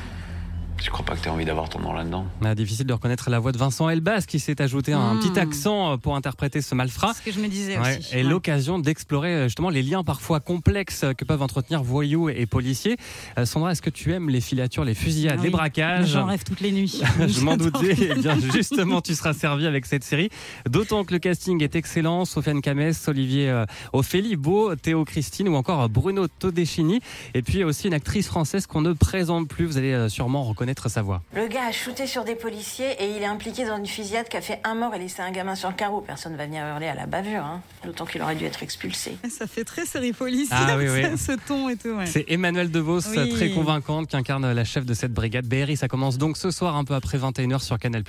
Je 0.82 0.90
crois 0.90 1.04
pas 1.04 1.16
que 1.16 1.20
t'aies 1.22 1.30
envie 1.30 1.44
d'avoir 1.44 1.68
ton 1.68 1.80
nom 1.80 1.92
là-dedans. 1.92 2.26
Ah, 2.44 2.54
Difficile 2.54 2.86
de 2.86 2.92
reconnaître 2.92 3.28
la 3.30 3.38
voix 3.38 3.50
de 3.50 3.58
Vincent 3.58 3.88
Elbaz 3.88 4.26
qui 4.26 4.38
s'est 4.38 4.60
ajouté 4.62 4.92
un 4.92 5.14
Mm. 5.14 5.20
petit 5.20 5.38
accent 5.40 5.92
euh, 5.92 5.96
pour 5.96 6.14
interpréter 6.16 6.60
ce 6.62 6.74
malfrat. 6.74 7.12
C'est 7.14 7.20
ce 7.20 7.24
que 7.24 7.32
je 7.32 7.40
me 7.40 7.48
disais 7.48 7.78
Ouais, 7.78 7.98
aussi. 7.98 8.12
et 8.14 8.16
Ouais. 8.18 8.22
l'occasion 8.22 8.78
d'explorer 8.78 9.30
euh, 9.34 9.44
justement 9.44 9.70
les 9.70 9.82
liens 9.82 10.04
parfois 10.04 10.38
complexes 10.38 11.02
euh, 11.04 11.12
que 11.14 11.24
peuvent 11.24 11.42
entretenir 11.42 11.82
voyous 11.82 12.28
et 12.28 12.44
policiers. 12.46 12.96
Euh, 13.38 13.46
Sandra, 13.46 13.72
est-ce 13.72 13.82
que 13.82 13.90
tu 13.90 14.12
aimes 14.12 14.28
les 14.28 14.40
filatures, 14.40 14.84
les 14.84 14.94
fusillades, 14.94 15.36
Ah 15.38 15.42
les 15.42 15.48
oui, 15.48 15.52
braquages 15.52 16.08
J'en 16.10 16.26
rêve 16.26 16.44
toutes 16.44 16.60
les 16.60 16.70
nuits. 16.72 17.00
Je 17.26 17.40
m'en 17.40 17.56
doutais. 17.56 17.96
Eh 17.98 18.14
bien, 18.20 18.38
justement, 18.54 19.00
tu 19.00 19.14
seras 19.14 19.32
servi 19.32 19.66
avec 19.66 19.86
cette 19.86 20.04
série. 20.04 20.28
D'autant 20.68 21.04
que 21.04 21.14
le 21.14 21.18
casting 21.18 21.62
est 21.62 21.74
excellent. 21.74 22.24
Sofiane 22.26 22.60
Camès, 22.60 23.08
Olivier 23.08 23.48
euh, 23.50 23.64
Ophélie 23.92 24.36
Beau, 24.36 24.76
Théo 24.76 25.04
Christine 25.04 25.48
ou 25.48 25.54
encore 25.56 25.88
Bruno 25.88 26.28
Todeschini. 26.28 27.00
Et 27.34 27.42
puis 27.42 27.64
aussi 27.64 27.88
une 27.88 27.94
actrice 27.94 28.26
française 28.28 28.66
qu'on 28.66 28.82
ne 28.82 28.92
présente 28.92 29.48
plus. 29.48 29.64
Vous 29.64 29.78
allez 29.78 30.08
sûrement 30.10 30.44
reconnaître 30.44 30.65
sa 30.88 31.02
voix. 31.02 31.22
Le 31.34 31.46
gars 31.48 31.66
a 31.68 31.72
shooté 31.72 32.06
sur 32.06 32.24
des 32.24 32.34
policiers 32.34 32.92
et 33.02 33.10
il 33.16 33.22
est 33.22 33.26
impliqué 33.26 33.64
dans 33.64 33.76
une 33.76 33.86
fusillade 33.86 34.28
qui 34.28 34.36
a 34.36 34.40
fait 34.40 34.60
un 34.64 34.74
mort 34.74 34.94
et 34.94 34.98
laissé 34.98 35.20
un 35.22 35.30
gamin 35.30 35.54
sur 35.54 35.68
le 35.68 35.74
carreau. 35.74 36.00
Personne 36.00 36.36
va 36.36 36.46
venir 36.46 36.64
hurler 36.66 36.86
à 36.88 36.94
la 36.94 37.06
bavure, 37.06 37.44
hein. 37.44 37.60
D'autant 37.84 38.04
qu'il 38.06 38.20
aurait 38.22 38.34
dû 38.36 38.44
être 38.44 38.62
expulsé. 38.62 39.16
Ça 39.28 39.46
fait 39.46 39.64
très 39.64 39.86
série 39.86 40.12
policière, 40.12 40.58
Ah 40.68 40.76
oui, 40.76 40.86
oui. 40.88 41.02
ce 41.18 41.32
ton 41.46 41.68
et 41.68 41.76
tout. 41.76 41.88
ouais. 41.90 42.06
C'est 42.06 42.24
Emmanuel 42.28 42.70
DeVos, 42.70 43.00
Oui. 43.16 43.30
très 43.30 43.50
convaincante, 43.50 44.08
qui 44.08 44.16
incarne 44.16 44.50
la 44.52 44.64
chef 44.64 44.84
de 44.84 44.94
cette 44.94 45.12
brigade. 45.12 45.46
BRI, 45.46 45.76
ça 45.76 45.88
commence 45.88 46.18
donc 46.18 46.36
ce 46.36 46.50
soir, 46.50 46.76
un 46.76 46.84
peu 46.84 46.94
après 46.94 47.18
21h 47.18 47.60
sur 47.62 47.78
Canal+. 47.78 48.02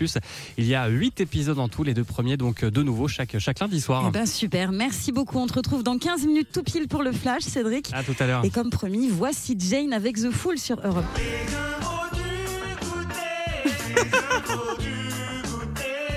Il 0.58 0.66
y 0.66 0.76
a 0.76 0.88
8 0.88 1.22
épisodes 1.22 1.60
en 1.60 1.68
tout, 1.68 1.84
les 1.84 1.94
deux 1.94 2.04
premiers, 2.04 2.38
donc 2.38 2.64
euh, 2.64 2.72
de 2.72 2.84
nouveau 2.84 3.08
chaque, 3.08 3.38
chaque 3.40 3.60
lundi 3.60 3.82
soir. 3.82 4.04
Eh 4.08 4.12
ben, 4.12 4.26
super, 4.26 4.72
merci 4.72 5.12
beaucoup. 5.12 5.38
On 5.40 5.48
te 5.48 5.54
retrouve 5.54 5.84
dans 5.84 5.98
15 5.98 6.26
minutes 6.26 6.50
tout 6.54 6.64
pile 6.64 6.88
pour 6.88 7.04
le 7.04 7.12
flash, 7.12 7.44
Cédric. 7.44 7.92
À 7.94 8.04
tout 8.04 8.16
à 8.20 8.28
l'heure. 8.28 8.46
Et 8.46 8.50
comme 8.50 8.70
promis, 8.70 9.08
voici 9.10 9.56
Jane 9.60 9.94
avec 9.94 10.16
The 10.18 10.32
Fool 10.32 10.58
sur 10.58 10.80
Europe. 10.86 11.06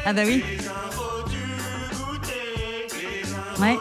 Ah 0.07 0.13
bah 0.13 0.23
oui. 0.27 0.43
Ouais. 3.61 3.77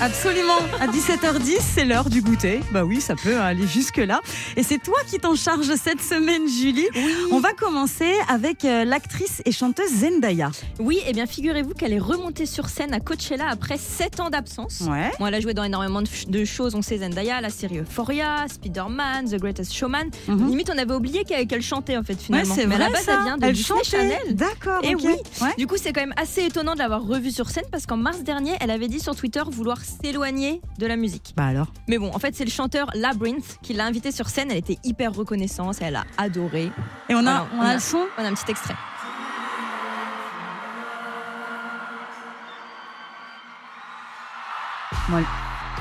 Absolument. 0.00 0.56
À 0.80 0.86
17h10, 0.86 1.58
c'est 1.60 1.84
l'heure 1.84 2.08
du 2.08 2.22
goûter. 2.22 2.60
Bah 2.72 2.84
oui, 2.84 3.02
ça 3.02 3.14
peut 3.16 3.36
aller 3.38 3.66
jusque-là. 3.66 4.20
Et 4.56 4.62
c'est 4.62 4.78
toi 4.78 4.96
qui 5.06 5.18
t'en 5.18 5.34
charges 5.34 5.74
cette 5.74 6.00
semaine, 6.00 6.48
Julie. 6.48 6.86
On 7.30 7.38
va 7.38 7.52
commencer 7.52 8.10
avec 8.28 8.64
euh, 8.64 8.84
l'actrice 8.86 9.42
et 9.44 9.52
chanteuse 9.52 9.90
Zendaya. 10.00 10.50
Oui, 10.78 11.00
et 11.06 11.12
bien 11.12 11.26
figurez-vous 11.26 11.74
qu'elle 11.74 11.92
est 11.92 11.98
remontée 11.98 12.46
sur 12.46 12.70
scène 12.70 12.94
à 12.94 13.00
Coachella 13.00 13.46
après 13.50 13.76
7 13.76 14.20
ans 14.20 14.30
d'absence. 14.30 14.80
Ouais. 14.88 15.10
Bon, 15.18 15.26
elle 15.26 15.34
a 15.34 15.40
joué 15.40 15.52
dans 15.52 15.64
énormément 15.64 16.00
de, 16.00 16.08
ch- 16.08 16.26
de 16.28 16.44
choses. 16.46 16.74
On 16.74 16.80
sait 16.82 16.98
Zendaya, 16.98 17.42
la 17.42 17.50
série 17.50 17.78
Euphoria, 17.80 18.46
Spider-Man, 18.48 19.26
The 19.30 19.36
Greatest 19.38 19.74
Showman. 19.74 20.08
Mhm. 20.28 20.48
Limite, 20.48 20.70
on 20.74 20.78
avait 20.78 20.94
oublié 20.94 21.24
qu'elle 21.24 21.60
chantait 21.62 21.98
en 21.98 22.02
fait 22.04 22.14
Ouais, 22.14 22.18
finalement. 22.24 22.54
c'est 22.54 22.66
Mais 22.66 22.76
à 22.76 22.78
la 22.78 22.88
vrai 22.88 23.02
ça. 23.02 23.16
elle 23.18 23.24
vient 23.24 23.36
de 23.38 23.44
Elle 23.44 23.52
Disney. 23.52 23.84
Channel. 23.84 24.34
D'accord. 24.34 24.80
Et 24.82 24.94
ok. 24.94 25.02
oui. 25.04 25.14
Ouais. 25.42 25.54
Du 25.58 25.66
coup, 25.66 25.76
c'est 25.76 25.92
quand 25.92 26.00
même 26.00 26.14
assez 26.16 26.44
étonnant 26.46 26.72
de 26.72 26.78
l'avoir 26.78 27.02
revue 27.02 27.30
sur 27.30 27.50
scène 27.50 27.64
parce 27.70 27.84
qu'en 27.84 27.98
mars 27.98 28.20
dernier, 28.22 28.52
elle 28.60 28.70
avait 28.70 28.88
dit 28.88 29.00
sur 29.00 29.14
Twitter 29.14 29.42
vouloir 29.50 29.78
s'éloigner 30.02 30.60
de 30.78 30.86
la 30.86 30.96
musique. 30.96 31.32
Bah 31.36 31.46
alors? 31.46 31.72
Mais 31.88 31.98
bon, 31.98 32.10
en 32.14 32.18
fait, 32.18 32.34
c'est 32.34 32.44
le 32.44 32.50
chanteur 32.50 32.90
Labyrinth 32.94 33.58
qui 33.62 33.72
l'a 33.72 33.84
invitée 33.86 34.12
sur 34.12 34.28
scène. 34.28 34.50
Elle 34.50 34.58
était 34.58 34.78
hyper 34.84 35.12
reconnaissante, 35.12 35.76
elle 35.80 35.96
a 35.96 36.04
adoré. 36.18 36.70
Et 37.08 37.14
on 37.14 37.26
a, 37.26 37.46
on 37.54 37.58
on 37.58 37.60
a 37.60 37.68
a- 37.70 37.74
le 37.74 37.80
son? 37.80 38.06
On 38.18 38.24
a 38.24 38.28
un 38.28 38.34
petit 38.34 38.50
extrait. 38.50 38.74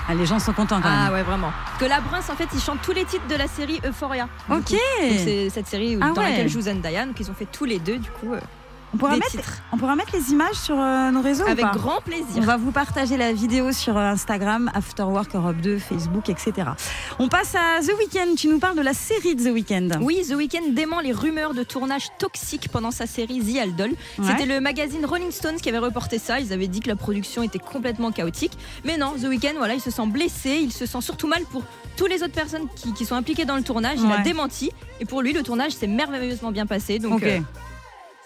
Ah, 0.07 0.13
Les 0.15 0.25
gens 0.25 0.39
sont 0.39 0.53
contents 0.53 0.81
quand 0.81 0.89
Ah 0.91 1.05
même. 1.05 1.13
ouais, 1.13 1.23
vraiment. 1.23 1.51
Parce 1.65 1.79
que 1.79 1.85
Labyrinth, 1.85 2.29
en 2.31 2.35
fait, 2.35 2.47
il 2.53 2.59
chante 2.59 2.81
tous 2.81 2.93
les 2.93 3.05
titres 3.05 3.27
de 3.27 3.35
la 3.35 3.47
série 3.47 3.79
Euphoria. 3.85 4.27
Ok. 4.49 4.75
C'est 4.99 5.49
cette 5.51 5.67
série 5.67 5.95
où- 5.97 5.99
Ah 6.01 6.11
dans 6.15 6.21
ouais. 6.21 6.31
laquelle 6.31 6.49
joue 6.49 6.61
Zendaya. 6.61 7.05
Donc, 7.05 7.19
ils 7.19 7.29
ont 7.29 7.33
fait 7.35 7.45
tous 7.45 7.65
les 7.65 7.77
deux, 7.79 7.97
du 7.99 8.09
coup, 8.09 8.33
euh, 8.33 8.39
On 8.93 8.98
pourra, 8.98 9.13
des 9.13 9.19
mettre, 9.19 9.31
titres. 9.31 9.62
on 9.72 9.77
pourra 9.77 9.96
mettre 9.96 10.15
les 10.15 10.31
images 10.31 10.55
sur 10.55 10.75
euh, 10.79 11.12
nos 11.12 11.22
réseaux 11.22 11.43
ou 11.43 11.48
Avec 11.48 11.63
pas 11.63 11.72
grand 11.74 12.00
On 12.00 12.01
plaisir. 12.01 12.41
va 12.43 12.58
vous 12.58 12.72
partager 12.72 13.17
la 13.17 13.31
vidéo 13.34 13.72
sur 13.72 13.96
euh, 13.96 14.01
Instagram, 14.01 14.72
Afterwork 14.74 15.36
Europe 15.36 15.58
2, 15.58 15.77
Facebook, 15.77 16.29
etc. 16.29 16.69
On 17.19 17.27
passe 17.27 17.53
à 17.53 17.81
The 17.81 17.91
Weeknd. 18.00 18.36
Tu 18.36 18.48
nous 18.48 18.58
parles 18.58 18.75
de 18.75 18.81
la 18.81 18.93
série 18.96 19.36
de 19.36 19.43
The 19.48 19.53
Weeknd. 19.53 20.00
Oui, 20.01 20.22
The 20.27 20.34
Weeknd 20.34 20.72
dément 20.72 21.01
les 21.01 21.12
rumeurs 21.12 21.53
de 21.53 21.62
tournage 21.62 22.08
toxique 22.17 22.69
pendant 22.72 22.89
sa 22.89 23.05
série 23.05 23.39
The 23.41 23.67
Idol. 23.67 23.89
Ouais. 23.91 24.25
C'était 24.25 24.48
le 24.48 24.60
magazine 24.60 25.05
Rolling 25.05 25.31
Stones 25.31 25.58
qui 25.58 25.69
avait 25.69 25.77
reporté 25.77 26.17
ça. 26.17 26.39
Ils 26.39 26.51
avaient 26.51 26.67
dit 26.67 26.79
que 26.79 26.88
la 26.89 26.96
production 26.96 27.43
était 27.43 27.60
complètement 27.60 28.12
chaotique. 28.12 28.53
Mais 28.86 28.98
non, 28.98 29.13
The 29.22 29.25
Weeknd, 29.25 29.53
voilà, 29.58 29.75
il 29.75 29.81
se 29.81 29.91
sent 29.91 30.08
blessé. 30.08 30.60
Il 30.63 30.72
se 30.74 30.88
sent 30.88 31.01
surtout 31.01 31.27
mal 31.27 31.43
pour 31.51 31.62
toutes 31.96 32.10
les 32.10 32.24
autres 32.24 32.34
personnes 32.34 32.67
qui, 32.75 32.91
qui 32.93 33.05
sont 33.05 33.15
impliquées 33.15 33.46
dans 33.46 33.55
le 33.55 33.62
tournage. 33.63 34.00
Il 34.01 34.08
Ouais. 34.08 34.15
a 34.15 34.19
démenti. 34.22 34.72
Et 35.00 35.05
pour 35.05 35.22
lui, 35.22 35.31
le 35.34 35.43
tournage 35.43 35.74
s'est 35.74 35.86
merveilleusement 35.88 36.51
bien 36.51 36.65
passé. 36.65 36.98
Donc, 36.98 37.22
euh, 37.24 37.39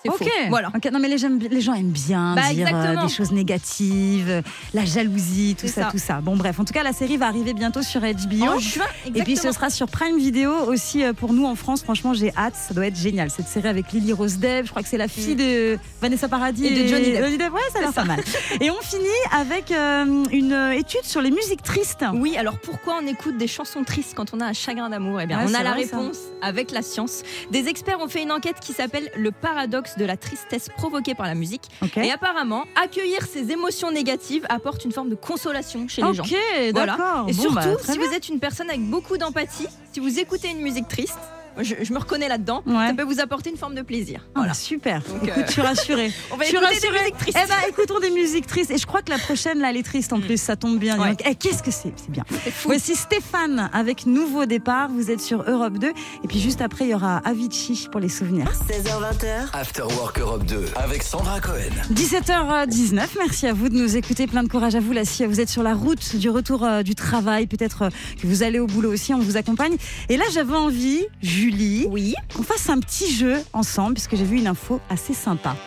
Ok, 0.10 0.17
faux. 0.24 0.29
Voilà. 0.50 0.69
Ok, 0.75 0.89
Non 0.91 1.00
mais 1.00 1.07
les, 1.07 1.17
gens- 1.17 1.29
les 1.50 1.62
gens 1.62 1.74
aiment 1.74 1.88
bien 1.91 2.36
Bah, 2.36 2.41
dire 2.53 2.65
euh, 2.67 2.69
exactement. 2.69 3.05
des 3.05 3.13
choses 3.13 3.31
négatives, 3.31 4.29
euh, 4.29 4.41
la 4.74 4.86
jalousie, 4.86 5.55
tout 5.60 5.67
ça, 5.67 5.83
ça. 5.83 5.91
tout 5.91 5.98
ça. 5.98 6.22
Bon 6.22 6.36
bref, 6.36 6.60
en 6.60 6.65
tout 6.65 6.74
cas 6.74 6.83
la 6.83 6.93
série 6.93 7.17
va 7.17 7.27
arriver 7.27 7.53
bientôt 7.53 7.81
sur 7.81 8.01
HBO. 8.01 8.45
En 8.45 8.60
juin, 8.60 8.86
Et 9.13 9.24
puis 9.24 9.38
ce 9.38 9.51
sera 9.51 9.69
sur 9.69 9.88
Prime 9.88 10.17
Video 10.17 10.51
aussi 10.67 11.03
euh, 11.03 11.13
pour 11.13 11.33
nous 11.33 11.45
en 11.45 11.55
France. 11.55 11.83
Franchement, 11.83 12.13
j'ai 12.13 12.33
hâte. 12.36 12.55
Ça 12.55 12.74
doit 12.74 12.88
être 12.88 12.98
génial. 12.98 13.29
Cette 13.29 13.48
série 13.48 13.67
avec 13.67 13.91
Lily 13.91 14.13
Rose 14.13 14.38
Depp, 14.38 14.65
je 14.65 14.72
crois 14.72 14.81
que 14.83 14.89
c'est 14.89 14.98
la 14.98 15.07
fille 15.07 15.36
de 15.36 15.77
Vanessa 16.01 16.27
Paradis 16.27 16.63
Mm. 16.63 16.65
Et 16.65 16.83
de 16.83 16.88
Johnny 16.88 17.38
Depp. 17.38 17.53
Ouais, 17.53 17.60
ça 17.72 17.79
a 17.79 17.81
l'air 17.81 17.93
pas 17.93 18.03
mal. 18.05 18.19
Et 18.62 18.69
on 18.72 18.79
finit 18.81 19.03
avec 19.31 19.72
euh, 19.72 20.24
une 20.31 20.53
étude 20.75 21.03
sur 21.03 21.22
les 21.22 21.31
musiques 21.31 21.62
tristes. 21.63 22.05
Oui, 22.13 22.36
alors 22.38 22.57
pourquoi 22.60 22.98
on 23.01 23.07
écoute 23.07 23.38
des 23.38 23.48
chansons 23.48 23.83
tristes 23.83 24.13
quand 24.15 24.33
on 24.33 24.39
a 24.39 24.45
un 24.45 24.53
chagrin 24.53 24.89
d'amour? 24.89 25.19
Eh 25.22 25.25
bien, 25.25 25.39
Ouais, 25.39 25.45
on 25.50 25.53
a 25.53 25.63
la 25.63 25.72
vrai, 25.72 25.86
ça. 25.86 25.98
réponse 25.98 26.17
avec 26.41 26.72
la 26.72 26.81
science. 26.81 27.24
Des 27.51 27.67
experts 27.67 28.00
ont 28.00 28.07
fait 28.07 28.24
une 28.24 28.31
enquête 28.31 28.60
qui 28.62 28.74
s'appelle 28.74 29.10
le 29.17 29.31
paradoxe 29.31 29.92
de 29.97 30.05
la 30.05 30.17
tristesse 30.17 30.69
provoquée 30.69 31.15
par 31.15 31.25
la 31.27 31.35
musique. 31.35 31.63
Et 31.97 32.12
apparemment, 32.12 32.65
accueillir 32.81 33.25
ces 33.25 33.51
émotions 33.51 33.91
négatives 33.91 34.45
apporte 34.50 34.83
une 34.85 34.91
forme 34.91 35.09
de 35.09 35.15
consolation 35.15 35.88
chez 35.88 36.01
les 36.01 36.13
gens. 36.13 36.23
Ok, 36.23 36.35
Voilà. 36.73 36.97
d'accord. 36.97 37.25
Et 37.29 37.33
Bon, 37.33 37.41
surtout, 37.41 37.55
bah, 37.55 37.75
si 37.83 37.97
bien. 37.97 38.07
vous 38.07 38.13
êtes 38.13 38.29
une 38.29 38.39
personne 38.39 38.69
avec 38.69 38.81
beaucoup 38.89 39.17
d'empathie, 39.17 39.67
si 39.91 40.00
vous 40.00 40.19
écoutez 40.19 40.50
une 40.50 40.62
musique 40.62 40.88
triste, 40.88 41.17
je, 41.62 41.75
je 41.81 41.93
me 41.93 42.00
reconnais 42.00 42.27
là-dedans, 42.27 42.63
Ouais. 42.65 42.88
ça 42.88 42.93
peut 42.93 43.03
vous 43.03 43.19
apporter 43.19 43.50
une 43.50 43.57
forme 43.57 43.75
de 43.75 43.81
plaisir. 43.81 44.22
Ah, 44.29 44.31
Voilà. 44.39 44.53
super. 44.53 45.01
Donc, 45.03 45.24
Écoute, 45.24 45.33
euh, 45.38 45.43
je 45.48 45.51
suis 45.51 45.62
rassurée. 45.62 46.12
On 46.31 46.36
va 46.38 46.43
Je 46.43 46.50
suis 46.50 46.60
des 46.60 46.65
rassurée. 46.65 47.00
musiques 47.00 47.17
tristes. 47.17 47.38
Eh 47.43 47.48
ben, 47.48 47.55
écoutons 47.69 48.00
des 48.00 48.10
musiques 48.12 48.48
tristes. 48.48 48.72
Et 48.72 48.77
je 48.77 48.86
crois 48.86 49.01
que 49.01 49.12
la 49.12 49.17
prochaine, 49.19 49.60
là, 49.60 49.69
elle 49.69 49.77
est 49.77 49.83
triste 49.83 50.13
en 50.13 50.19
plus. 50.19 50.41
Ça 50.41 50.55
tombe 50.55 50.77
bien. 50.79 51.00
Ouais. 51.00 51.10
donc. 51.10 51.22
Eh, 51.25 51.36
Qu'est-ce 51.36 51.63
que 51.63 51.72
c'est? 51.72 51.93
C'est 51.95 52.10
bien. 52.12 52.24
C'est 52.43 52.51
fou. 52.51 52.67
Voici 52.69 52.95
Stéphane 52.95 53.69
avec 53.74 54.05
Nouveau 54.05 54.45
Départ. 54.45 54.89
Vous 54.89 55.12
êtes 55.12 55.22
sur 55.22 55.43
Europe 55.50 55.77
2. 55.77 55.88
Et 55.89 56.27
puis 56.27 56.39
juste 56.39 56.62
après, 56.62 56.86
il 56.86 56.91
y 56.91 56.93
aura 56.95 57.17
Avicii 57.17 57.88
pour 57.91 58.00
les 58.01 58.10
souvenirs. 58.10 58.48
16h20h, 58.69 59.50
After 59.53 59.83
Work 59.83 60.19
Europe 60.19 60.45
2 60.45 60.65
avec 60.75 61.03
Sandra 61.03 61.39
Cohen. 61.39 61.72
17h19, 61.93 63.01
merci 63.17 63.48
à 63.48 63.53
vous 63.53 63.69
de 63.69 63.75
nous 63.75 63.98
écouter. 63.98 64.27
Plein 64.27 64.43
de 64.43 64.48
courage 64.50 64.75
à 64.75 64.79
vous, 64.79 64.93
là, 64.93 65.03
si 65.05 65.25
vous 65.25 65.39
êtes 65.41 65.50
sur 65.50 65.63
la 65.63 65.74
route 65.74 66.15
du 66.15 66.29
retour 66.29 66.63
euh, 66.63 66.83
du 66.83 66.95
travail, 66.95 67.48
peut-être 67.48 67.83
euh, 67.83 67.89
que 68.22 68.27
vous 68.27 68.43
allez 68.43 68.60
au 68.60 68.67
boulot 68.67 68.91
aussi, 68.93 69.13
on 69.13 69.19
vous 69.19 69.38
accompagne. 69.38 69.75
Et 70.10 70.17
là, 70.17 70.24
j'avais 70.33 70.55
envie, 70.55 71.01
Julie, 71.43 71.85
Oui. 71.89 72.15
qu'on 72.33 72.43
fasse 72.43 72.69
un 72.69 72.79
petit 72.79 73.13
jeu 73.13 73.35
ensemble, 73.51 73.95
puisque 73.95 74.15
j'ai 74.15 74.23
vu 74.23 74.38
une 74.38 74.47
info 74.47 74.79
assez 74.89 75.13
sympa. 75.13 75.57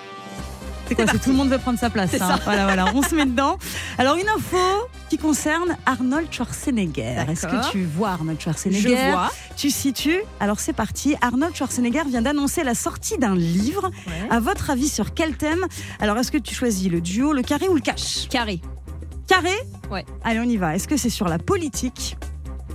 C'est 0.88 0.94
quoi 0.94 1.04
C'est 1.10 1.18
tout 1.18 1.30
le 1.30 1.36
monde 1.36 1.50
veut 1.50 1.58
prendre 1.58 1.78
sa 1.78 1.90
place. 1.90 2.14
Hein. 2.14 2.18
ça. 2.18 2.40
Voilà, 2.44 2.64
voilà, 2.64 2.86
on 2.94 3.02
se 3.02 3.14
met 3.14 3.26
dedans. 3.26 3.58
Alors, 3.98 4.16
une 4.16 4.28
info 4.28 4.56
qui 5.10 5.18
concerne 5.18 5.76
Arnold 5.84 6.28
Schwarzenegger. 6.32 7.24
Est-ce 7.28 7.46
que 7.46 7.70
tu 7.72 7.84
vois 7.84 8.10
Arnold 8.10 8.40
Schwarzenegger 8.40 8.96
Je 8.96 9.10
vois. 9.10 9.30
Tu 9.56 9.68
situes 9.70 10.20
Alors, 10.40 10.60
c'est 10.60 10.72
parti. 10.72 11.14
Arnold 11.20 11.54
Schwarzenegger 11.54 12.04
vient 12.06 12.22
d'annoncer 12.22 12.62
la 12.64 12.74
sortie 12.74 13.18
d'un 13.18 13.34
livre. 13.34 13.90
À 14.30 14.40
votre 14.40 14.70
avis, 14.70 14.88
sur 14.88 15.12
quel 15.12 15.36
thème? 15.36 15.66
Alors, 16.00 16.16
est-ce 16.16 16.30
que 16.32 16.38
tu 16.38 16.54
choisis 16.54 16.88
le 16.90 17.02
duo, 17.02 17.32
le 17.34 17.42
carré 17.42 17.68
ou 17.68 17.74
le 17.74 17.80
cash? 17.82 18.28
Carré. 18.30 18.60
Carré? 19.26 19.52
Ouais. 19.90 20.06
Allez, 20.24 20.38
on 20.40 20.44
y 20.48 20.56
va. 20.56 20.74
Est-ce 20.76 20.86
que 20.88 20.96
c'est 20.96 21.10
sur 21.10 21.28
la 21.28 21.38
politique? 21.38 22.16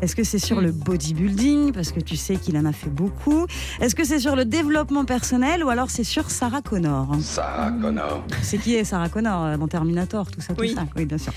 Est-ce 0.01 0.15
que 0.15 0.23
c'est 0.23 0.39
sur 0.39 0.61
le 0.61 0.71
bodybuilding 0.71 1.73
Parce 1.73 1.91
que 1.91 1.99
tu 1.99 2.15
sais 2.15 2.35
qu'il 2.37 2.57
en 2.57 2.65
a 2.65 2.71
fait 2.73 2.89
beaucoup? 2.89 3.45
Est-ce 3.79 3.93
que 3.93 4.03
c'est 4.03 4.19
sur 4.19 4.35
le 4.35 4.45
développement 4.45 5.05
personnel 5.05 5.63
ou 5.63 5.69
alors 5.69 5.91
c'est 5.91 6.03
sur 6.03 6.31
Sarah 6.31 6.61
Connor? 6.61 7.07
Sarah 7.21 7.71
Connor. 7.71 8.23
C'est 8.41 8.57
qui 8.57 8.73
est 8.75 8.83
Sarah 8.83 9.09
Connor 9.09 9.43
euh, 9.45 9.57
dans 9.57 9.67
Terminator, 9.67 10.29
tout 10.31 10.41
ça, 10.41 10.53
tout 10.55 10.61
Oui. 10.61 10.73
ça? 10.73 10.87
Oui, 10.95 11.05
bien 11.05 11.17
sûr. 11.19 11.33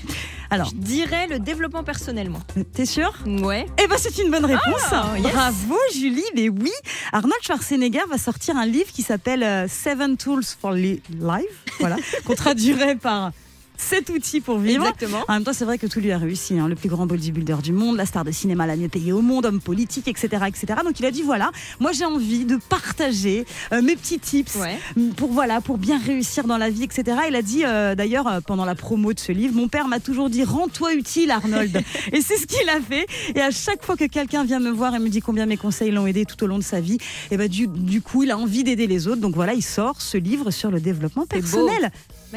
Alors, 0.49 0.67
Je 0.69 0.75
dirais 0.75 1.27
le 1.27 1.37
développement 1.39 1.83
personnel, 1.83 2.29
moi. 2.31 2.39
t'es 2.73 2.85
sûr? 2.87 3.13
Ouais. 3.27 3.67
eh 3.83 3.87
ben 3.87 3.95
c'est 3.99 4.17
une 4.17 4.31
bonne 4.31 4.45
réponse. 4.45 4.81
Ah, 4.91 5.13
yes. 5.17 5.31
Bravo 5.31 5.75
Julie, 5.93 6.23
mais 6.35 6.49
oui. 6.49 6.71
Arnold 7.13 7.41
Schwarzenegger 7.43 8.01
va 8.09 8.17
sortir 8.17 8.57
un 8.57 8.65
livre 8.65 8.91
qui 8.91 9.03
s'appelle 9.03 9.43
euh, 9.43 9.67
Seven 9.67 10.17
Tools 10.17 10.43
for 10.59 10.71
Li- 10.71 11.01
Life, 11.11 11.63
voilà, 11.79 11.97
qu'on 12.25 12.33
traduirait 12.35 12.95
par 12.95 13.31
Sept 13.77 14.09
outils 14.09 14.41
pour 14.41 14.57
vivre. 14.59 14.83
Exactement. 14.85 15.23
En 15.27 15.33
même 15.33 15.43
temps, 15.43 15.53
c'est 15.53 15.65
vrai 15.65 15.77
que 15.77 15.87
tout 15.87 15.99
lui 15.99 16.11
a 16.11 16.17
réussi. 16.17 16.57
hein. 16.59 16.67
Le 16.67 16.75
plus 16.75 16.89
grand 16.89 17.05
bodybuilder 17.05 17.57
du 17.63 17.71
monde, 17.73 17.97
la 17.97 18.05
star 18.05 18.23
de 18.23 18.31
cinéma 18.31 18.65
la 18.67 18.75
mieux 18.75 18.89
payée 18.89 19.11
au 19.11 19.21
monde, 19.21 19.45
homme 19.45 19.59
politique, 19.61 20.07
etc., 20.07 20.43
etc. 20.47 20.79
Donc 20.83 20.99
il 20.99 21.05
a 21.05 21.11
dit 21.11 21.21
voilà, 21.21 21.51
moi 21.79 21.91
j'ai 21.91 22.05
envie 22.05 22.45
de 22.45 22.57
partager 22.57 23.45
euh, 23.73 23.81
mes 23.81 23.95
petits 23.95 24.19
tips 24.19 24.55
Ouais. 24.55 24.77
pour 25.17 25.31
voilà 25.31 25.59
pour 25.61 25.77
bien 25.77 25.99
réussir 25.99 26.45
dans 26.45 26.57
la 26.57 26.69
vie, 26.69 26.83
etc. 26.83 27.17
Il 27.29 27.35
a 27.35 27.41
dit 27.41 27.63
euh, 27.65 27.95
d'ailleurs 27.95 28.27
euh, 28.27 28.39
pendant 28.41 28.65
la 28.65 28.75
promo 28.75 29.13
de 29.13 29.19
ce 29.19 29.31
livre, 29.31 29.55
mon 29.55 29.67
père 29.67 29.87
m'a 29.87 29.99
toujours 29.99 30.29
dit 30.29 30.43
rends-toi 30.43 30.93
utile, 30.93 31.31
Arnold. 31.31 31.75
et 32.13 32.21
c'est 32.21 32.37
ce 32.37 32.45
qu'il 32.47 32.69
a 32.69 32.79
fait. 32.79 33.05
Et 33.35 33.41
à 33.41 33.51
chaque 33.51 33.83
fois 33.83 33.95
que 33.97 34.05
quelqu'un 34.05 34.43
vient 34.45 34.59
me 34.59 34.69
voir 34.71 34.95
et 34.95 34.99
me 34.99 35.09
dit 35.09 35.19
combien 35.21 35.45
mes 35.45 35.57
conseils 35.57 35.91
l'ont 35.91 36.07
aidé 36.07 36.25
tout 36.25 36.41
au 36.43 36.47
long 36.47 36.57
de 36.57 36.63
sa 36.63 36.79
vie, 36.79 36.97
et 37.31 37.37
ben 37.37 37.47
du, 37.49 37.67
du 37.67 38.01
coup 38.01 38.23
il 38.23 38.31
a 38.31 38.37
envie 38.37 38.63
d'aider 38.63 38.87
les 38.87 39.07
autres. 39.07 39.21
Donc 39.21 39.35
voilà, 39.35 39.53
il 39.53 39.63
sort 39.63 40.01
ce 40.01 40.17
livre 40.17 40.51
sur 40.51 40.71
le 40.71 40.79
développement 40.79 41.25
C'est 41.29 41.37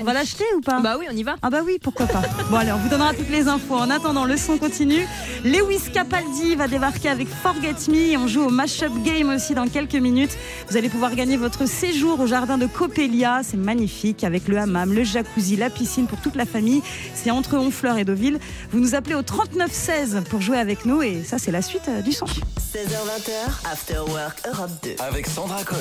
On 0.00 0.04
va 0.04 0.12
l'acheter 0.12 0.44
ou 0.56 0.60
pas 0.60 0.80
Bah 0.80 0.96
oui, 0.98 1.06
on 1.10 1.16
y 1.16 1.22
va. 1.22 1.36
ah 1.42 1.50
bah 1.50 1.60
oui, 1.64 1.78
pourquoi 1.82 2.06
pas. 2.06 2.22
Bon 2.50 2.56
allez, 2.56 2.72
on 2.72 2.76
vous 2.78 2.88
donnera 2.88 3.14
toutes 3.14 3.30
les 3.30 3.48
infos. 3.48 3.74
En 3.74 3.90
attendant, 3.90 4.24
le 4.24 4.36
son 4.36 4.56
continue. 4.58 5.06
Lewis 5.44 5.90
Capaldi 5.92 6.54
va 6.54 6.68
débarquer 6.68 7.08
avec 7.08 7.28
Forget 7.28 7.74
Me. 7.88 8.16
On 8.16 8.28
joue 8.28 8.42
au 8.42 8.50
Mashup 8.50 8.92
Game 9.02 9.28
aussi 9.30 9.54
dans 9.54 9.66
quelques 9.66 9.94
minutes. 9.94 10.36
Vous 10.70 10.76
allez 10.76 10.88
pouvoir 10.88 11.14
gagner 11.14 11.36
votre 11.36 11.66
séjour 11.66 12.20
au 12.20 12.26
jardin 12.26 12.58
de 12.58 12.66
Coppelia. 12.66 13.40
C'est 13.42 13.56
magnifique 13.56 14.24
avec 14.24 14.46
le 14.48 14.58
hammam, 14.58 14.92
le 14.92 15.04
jacuzzi, 15.04 15.56
la 15.56 15.70
piscine 15.70 16.06
pour 16.06 16.20
toute 16.20 16.36
la 16.36 16.46
famille. 16.46 16.82
C'est 17.14 17.30
entre 17.30 17.56
Honfleur 17.56 17.98
et 17.98 18.04
Deauville. 18.04 18.38
Vous 18.70 18.78
nous 18.80 18.94
appelez 18.94 19.14
au 19.16 19.22
39 19.22 19.70
16 19.72 20.22
pour 20.30 20.40
jouer 20.40 20.58
avec 20.58 20.84
nous 20.84 21.02
et 21.02 21.22
ça 21.24 21.38
c'est 21.38 21.50
la 21.50 21.62
suite 21.62 21.88
euh, 21.88 22.02
du 22.02 22.12
son. 22.12 22.26
16h20h, 22.26 23.70
After 23.72 23.98
Work 24.12 24.42
Europe 24.46 24.70
2. 24.84 24.90
Avec 25.00 25.26
Sandra 25.26 25.64
Cohen. 25.64 25.78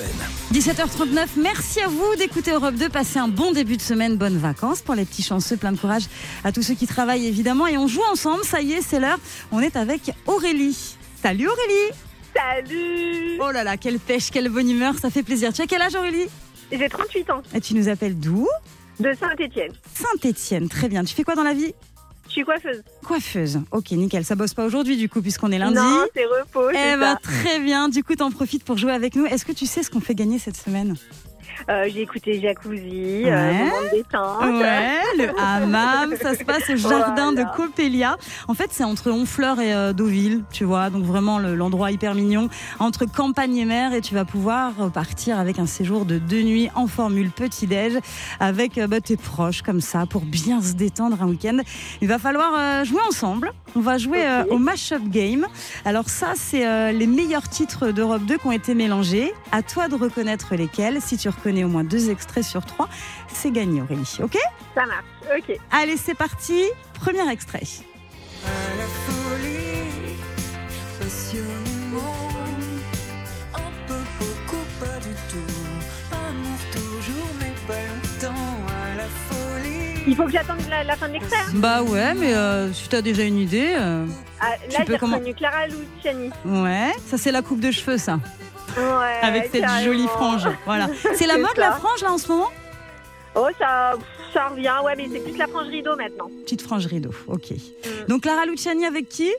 17h39, 0.53 1.25
merci 1.37 1.81
à 1.81 1.87
vous 1.87 2.15
d'écouter 2.17 2.51
Europe 2.51 2.75
2. 2.75 2.89
Passez 2.89 3.19
un 3.19 3.27
bon 3.27 3.51
début 3.51 3.75
de 3.77 3.81
semaine, 3.81 4.06
bonnes 4.15 4.37
vacances 4.37 4.81
pour 4.81 4.95
les 4.95 5.05
petits 5.05 5.23
chanceux. 5.23 5.57
Plein 5.57 5.71
de 5.73 5.77
courage 5.77 6.03
à 6.43 6.51
tous 6.51 6.61
ceux 6.63 6.75
qui 6.75 6.87
travaillent 6.87 7.25
évidemment. 7.27 7.67
Et 7.67 7.77
on 7.77 7.87
joue 7.87 8.01
ensemble, 8.11 8.43
ça 8.45 8.61
y 8.61 8.73
est, 8.73 8.81
c'est 8.81 8.99
l'heure. 8.99 9.19
On 9.51 9.59
est 9.59 9.75
avec 9.75 10.11
Aurélie. 10.25 10.95
Salut 11.21 11.47
Aurélie 11.47 11.93
Salut 12.35 13.39
Oh 13.41 13.51
là 13.51 13.63
là, 13.63 13.77
quelle 13.77 13.99
pêche, 13.99 14.29
quelle 14.31 14.49
bonne 14.49 14.69
humeur, 14.69 14.93
ça 14.99 15.09
fait 15.09 15.23
plaisir. 15.23 15.51
Tu 15.53 15.61
as 15.61 15.67
quel 15.67 15.81
âge 15.81 15.95
Aurélie? 15.95 16.27
J'ai 16.71 16.87
38 16.89 17.29
ans, 17.31 17.41
Et 17.53 17.61
tu 17.61 17.73
nous 17.73 17.87
appelles 17.89 18.17
d'où? 18.19 18.47
De 18.99 19.11
Saint-Étienne. 19.19 19.71
Saint-Étienne, 19.95 20.69
très 20.69 20.89
bien. 20.89 21.03
Tu 21.03 21.13
fais 21.15 21.23
quoi 21.23 21.35
dans 21.35 21.43
la 21.43 21.53
vie? 21.53 21.73
Je 22.27 22.31
suis 22.33 22.43
coiffeuse. 22.43 22.83
Coiffeuse. 23.05 23.61
Ok, 23.71 23.91
nickel. 23.91 24.25
Ça 24.25 24.35
bosse 24.35 24.53
pas 24.53 24.65
aujourd'hui 24.65 24.97
du 24.97 25.07
coup, 25.07 25.21
puisqu'on 25.21 25.51
est 25.51 25.59
lundi. 25.59 25.75
Non, 25.77 26.03
c'est 26.13 26.25
repos, 26.25 26.69
Eh 26.71 26.73
ben 26.97 27.13
ça. 27.13 27.19
très 27.23 27.59
bien. 27.59 27.87
Du 27.89 28.03
coup, 28.03 28.15
t'en 28.15 28.31
profites 28.31 28.63
pour 28.65 28.77
jouer 28.77 28.91
avec 28.91 29.15
nous. 29.15 29.25
Est-ce 29.25 29.45
que 29.45 29.53
tu 29.53 29.65
sais 29.65 29.81
ce 29.81 29.89
qu'on 29.89 30.01
fait 30.01 30.13
gagner 30.15 30.37
cette 30.39 30.57
semaine? 30.57 30.95
Euh, 31.69 31.85
J'ai 31.91 32.01
écouté 32.01 32.39
Jacuzzi, 32.39 33.23
Ouais. 33.25 33.31
euh, 33.31 33.53
moment 33.53 33.81
de 33.91 33.95
détente. 33.97 34.41
Ouais, 34.61 34.99
le 35.17 35.29
hammam, 35.39 36.13
ça 36.21 36.35
se 36.35 36.43
passe 36.43 36.69
au 36.69 36.75
jardin 36.77 37.31
Voilà. 37.33 37.43
de 37.51 37.55
Coppelia. 37.55 38.17
En 38.47 38.53
fait, 38.53 38.67
c'est 38.71 38.83
entre 38.83 39.11
Honfleur 39.11 39.59
et 39.59 39.73
euh, 39.73 39.93
Deauville, 39.93 40.43
tu 40.51 40.63
vois, 40.63 40.89
donc 40.89 41.03
vraiment 41.03 41.39
le- 41.39 41.55
l'endroit 41.55 41.91
hyper 41.91 42.13
mignon, 42.15 42.49
entre 42.79 43.05
campagne 43.05 43.57
et 43.57 43.65
mer, 43.65 43.93
et 43.93 44.01
tu 44.01 44.13
vas 44.13 44.25
pouvoir 44.25 44.73
partir 44.93 45.39
avec 45.39 45.59
un 45.59 45.65
séjour 45.65 46.05
de 46.05 46.17
deux 46.17 46.41
nuits 46.43 46.69
en 46.75 46.87
formule 46.87 47.31
petit-déj, 47.31 47.93
avec 48.39 48.77
euh, 48.77 48.87
bah, 48.87 49.01
tes 49.01 49.17
proches 49.17 49.61
comme 49.61 49.81
ça, 49.81 50.05
pour 50.09 50.21
bien 50.21 50.61
se 50.61 50.73
détendre 50.73 51.21
un 51.21 51.27
week-end. 51.27 51.57
Il 52.01 52.07
va 52.07 52.19
falloir 52.19 52.53
euh, 52.57 52.83
jouer 52.83 53.01
ensemble. 53.07 53.51
On 53.75 53.79
va 53.81 53.97
jouer 53.97 54.25
euh, 54.25 54.43
au 54.49 54.57
Mashup 54.57 55.09
Game. 55.09 55.45
Alors 55.85 56.09
ça, 56.09 56.33
c'est 56.35 56.65
euh, 56.65 56.91
les 56.91 57.07
meilleurs 57.07 57.47
titres 57.49 57.89
d'Europe 57.91 58.23
2 58.25 58.37
qui 58.37 58.47
ont 58.47 58.51
été 58.51 58.73
mélangés. 58.73 59.33
À 59.51 59.61
toi 59.61 59.87
de 59.87 59.95
reconnaître 59.95 60.55
lesquels. 60.55 60.99
Si 61.01 61.17
tu 61.17 61.29
reconnais 61.29 61.46
au 61.63 61.67
moins 61.69 61.83
deux 61.83 62.09
extraits 62.09 62.43
sur 62.43 62.65
trois, 62.65 62.87
c'est 63.33 63.51
gagné 63.51 63.81
Aurélie. 63.81 64.17
Ok? 64.21 64.37
Ça 64.75 64.85
marche, 64.85 65.05
ok. 65.37 65.57
Allez, 65.71 65.97
c'est 65.97 66.15
parti. 66.15 66.63
Premier 66.93 67.29
extrait. 67.31 67.63
Il 80.07 80.15
faut 80.15 80.23
que 80.23 80.31
j'attende 80.31 80.59
la, 80.69 80.83
la 80.83 80.95
fin 80.95 81.07
de 81.09 81.13
l'extrait. 81.13 81.37
hein. 81.37 81.51
Bah 81.55 81.81
ouais, 81.83 82.13
mais 82.13 82.33
euh, 82.33 82.71
si 82.71 82.87
t'as 82.87 83.01
déjà 83.01 83.23
une 83.23 83.37
idée. 83.37 83.73
euh, 83.77 84.05
Ah, 84.39 84.51
là, 84.71 84.83
j'ai 84.87 84.97
comment- 84.97 85.17
reconnu 85.17 85.33
Clara 85.33 85.67
Luciani. 85.67 86.29
Ouais, 86.45 86.91
ça 87.05 87.17
c'est 87.17 87.31
la 87.31 87.41
coupe 87.41 87.59
de 87.59 87.71
cheveux, 87.71 87.97
ça. 87.97 88.19
Ouais, 88.77 89.19
Avec 89.23 89.49
cette 89.51 89.61
carrément. 89.61 89.83
jolie 89.85 90.07
frange. 90.07 90.47
Voilà. 90.65 90.87
C'est 91.15 91.27
la 91.27 91.37
mode, 91.37 91.55
ça. 91.55 91.61
la 91.61 91.71
frange, 91.73 92.01
là, 92.03 92.11
en 92.13 92.17
ce 92.17 92.27
moment? 92.27 92.49
Oh, 93.35 93.47
ça, 93.59 93.93
ça 94.33 94.47
revient, 94.49 94.73
ouais, 94.83 94.95
mais 94.95 95.07
c'est 95.11 95.19
plus 95.19 95.37
la 95.37 95.45
frange 95.47 95.67
rideau 95.67 95.95
maintenant. 95.95 96.27
Petite 96.43 96.61
frange 96.63 96.85
rideau, 96.87 97.11
ok. 97.27 97.51
Mm. 97.51 98.07
Donc 98.07 98.21
Clara 98.23 98.45
Luciani 98.47 98.85
avec 98.85 99.09
qui? 99.09 99.31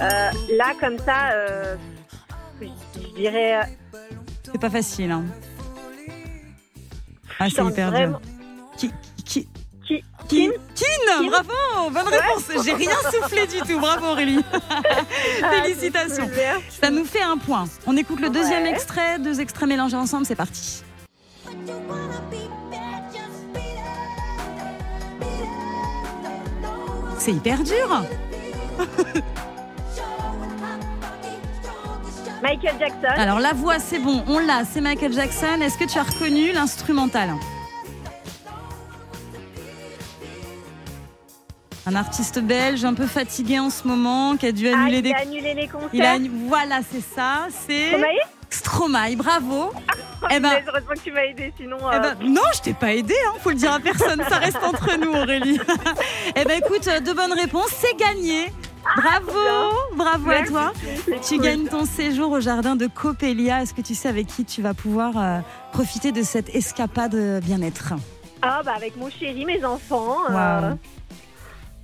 Euh, 0.00 0.30
là, 0.56 0.72
comme 0.80 0.98
ça, 0.98 1.30
euh, 1.32 1.74
je 2.60 2.66
je 2.94 3.14
dirais. 3.16 3.56
euh, 3.60 3.98
C'est 4.52 4.60
pas 4.60 4.70
facile, 4.70 5.10
hein. 5.10 5.24
Ah, 7.38 7.46
c'est 7.54 7.64
hyper 7.64 7.90
vraiment. 7.90 8.18
dur. 8.18 8.28
Qui, 8.76 8.90
qui, 9.24 9.48
Qui? 9.84 10.02
Qui 10.28 10.28
Kim? 10.28 10.52
Kin 10.76 11.28
Bravo 11.28 11.90
Bonne 11.90 12.08
réponse 12.08 12.64
J'ai 12.64 12.74
rien 12.74 12.90
soufflé 13.10 13.46
du 13.46 13.60
tout. 13.60 13.78
Bravo 13.78 14.06
Aurélie 14.08 14.44
Félicitations 15.62 16.24
Ah, 16.26 16.34
super. 16.34 16.60
Ça 16.80 16.90
nous 16.90 17.04
fait 17.04 17.22
un 17.22 17.38
point. 17.38 17.64
On 17.86 17.96
écoute 17.96 18.20
le 18.20 18.28
deuxième 18.30 18.64
Ouais. 18.64 18.70
extrait, 18.70 19.18
deux 19.18 19.40
extraits 19.40 19.68
mélangés 19.68 19.96
ensemble, 19.96 20.26
c'est 20.26 20.34
parti. 20.34 20.82
C'est 27.18 27.32
hyper 27.32 27.58
dur. 27.62 28.04
Michael 32.42 32.74
Jackson. 32.78 33.08
Alors 33.16 33.40
la 33.40 33.52
voix, 33.54 33.78
c'est 33.78 33.98
bon, 33.98 34.22
on 34.28 34.38
l'a, 34.38 34.64
c'est 34.70 34.80
Michael 34.80 35.12
Jackson. 35.12 35.60
Est-ce 35.62 35.78
que 35.78 35.84
tu 35.84 35.98
as 35.98 36.02
reconnu 36.02 36.52
l'instrumental? 36.52 37.30
Un 41.88 41.94
artiste 41.94 42.40
belge 42.40 42.84
un 42.84 42.94
peu 42.94 43.06
fatigué 43.06 43.60
en 43.60 43.70
ce 43.70 43.86
moment, 43.86 44.36
qui 44.36 44.46
a 44.46 44.52
dû 44.52 44.68
Ah, 44.68 44.76
annuler 44.80 44.96
il 44.98 45.02
des. 45.02 45.12
a 45.12 45.18
annulé 45.18 45.54
les 45.54 45.68
concerts. 45.68 45.88
Il 45.92 46.02
a- 46.02 46.18
Voilà, 46.48 46.80
c'est 46.90 47.00
ça. 47.14 47.46
C'est 47.66 47.90
Stromae 47.90 48.06
Stromae. 48.50 49.16
Bravo. 49.16 49.70
Oh, 50.22 50.28
Eh 50.30 50.40
ben- 50.40 50.50
heureusement 50.66 50.94
que 50.94 51.00
tu 51.00 51.12
m'as 51.12 51.24
aidé, 51.26 51.52
sinon. 51.58 51.76
Eh 51.92 51.96
euh, 51.96 51.98
ben, 52.00 52.16
non, 52.22 52.40
je 52.54 52.62
t'ai 52.62 52.72
pas 52.72 52.94
aidé, 52.94 53.14
hein, 53.28 53.34
faut 53.42 53.50
le 53.50 53.56
dire 53.56 53.70
à 53.70 53.78
personne, 53.78 54.22
ça 54.30 54.38
reste 54.38 54.56
entre 54.64 54.96
nous 54.98 55.12
Aurélie. 55.12 55.60
eh 56.36 56.42
ben 56.44 56.58
écoute, 56.64 56.88
euh, 56.88 57.00
deux 57.00 57.12
bonnes 57.12 57.34
réponses, 57.34 57.68
c'est 57.78 57.94
gagné. 57.98 58.50
Bravo, 58.96 59.30
bravo 59.94 60.30
à 60.30 60.42
toi. 60.46 60.72
Tu 61.22 61.36
cool. 61.36 61.44
gagnes 61.44 61.66
ton 61.66 61.84
séjour 61.84 62.30
au 62.32 62.40
jardin 62.40 62.76
de 62.76 62.86
Coppelia. 62.86 63.60
Est-ce 63.62 63.74
que 63.74 63.82
tu 63.82 63.94
sais 63.94 64.08
avec 64.08 64.26
qui 64.26 64.46
tu 64.46 64.62
vas 64.62 64.72
pouvoir 64.72 65.12
euh, 65.18 65.38
profiter 65.72 66.12
de 66.12 66.22
cette 66.22 66.52
escapade 66.54 67.14
euh, 67.14 67.40
bien-être? 67.40 67.92
Ah, 68.40 68.62
bah 68.64 68.72
avec 68.74 68.96
mon 68.96 69.10
chéri, 69.10 69.44
mes 69.44 69.62
enfants. 69.66 70.16
euh. 70.30 70.72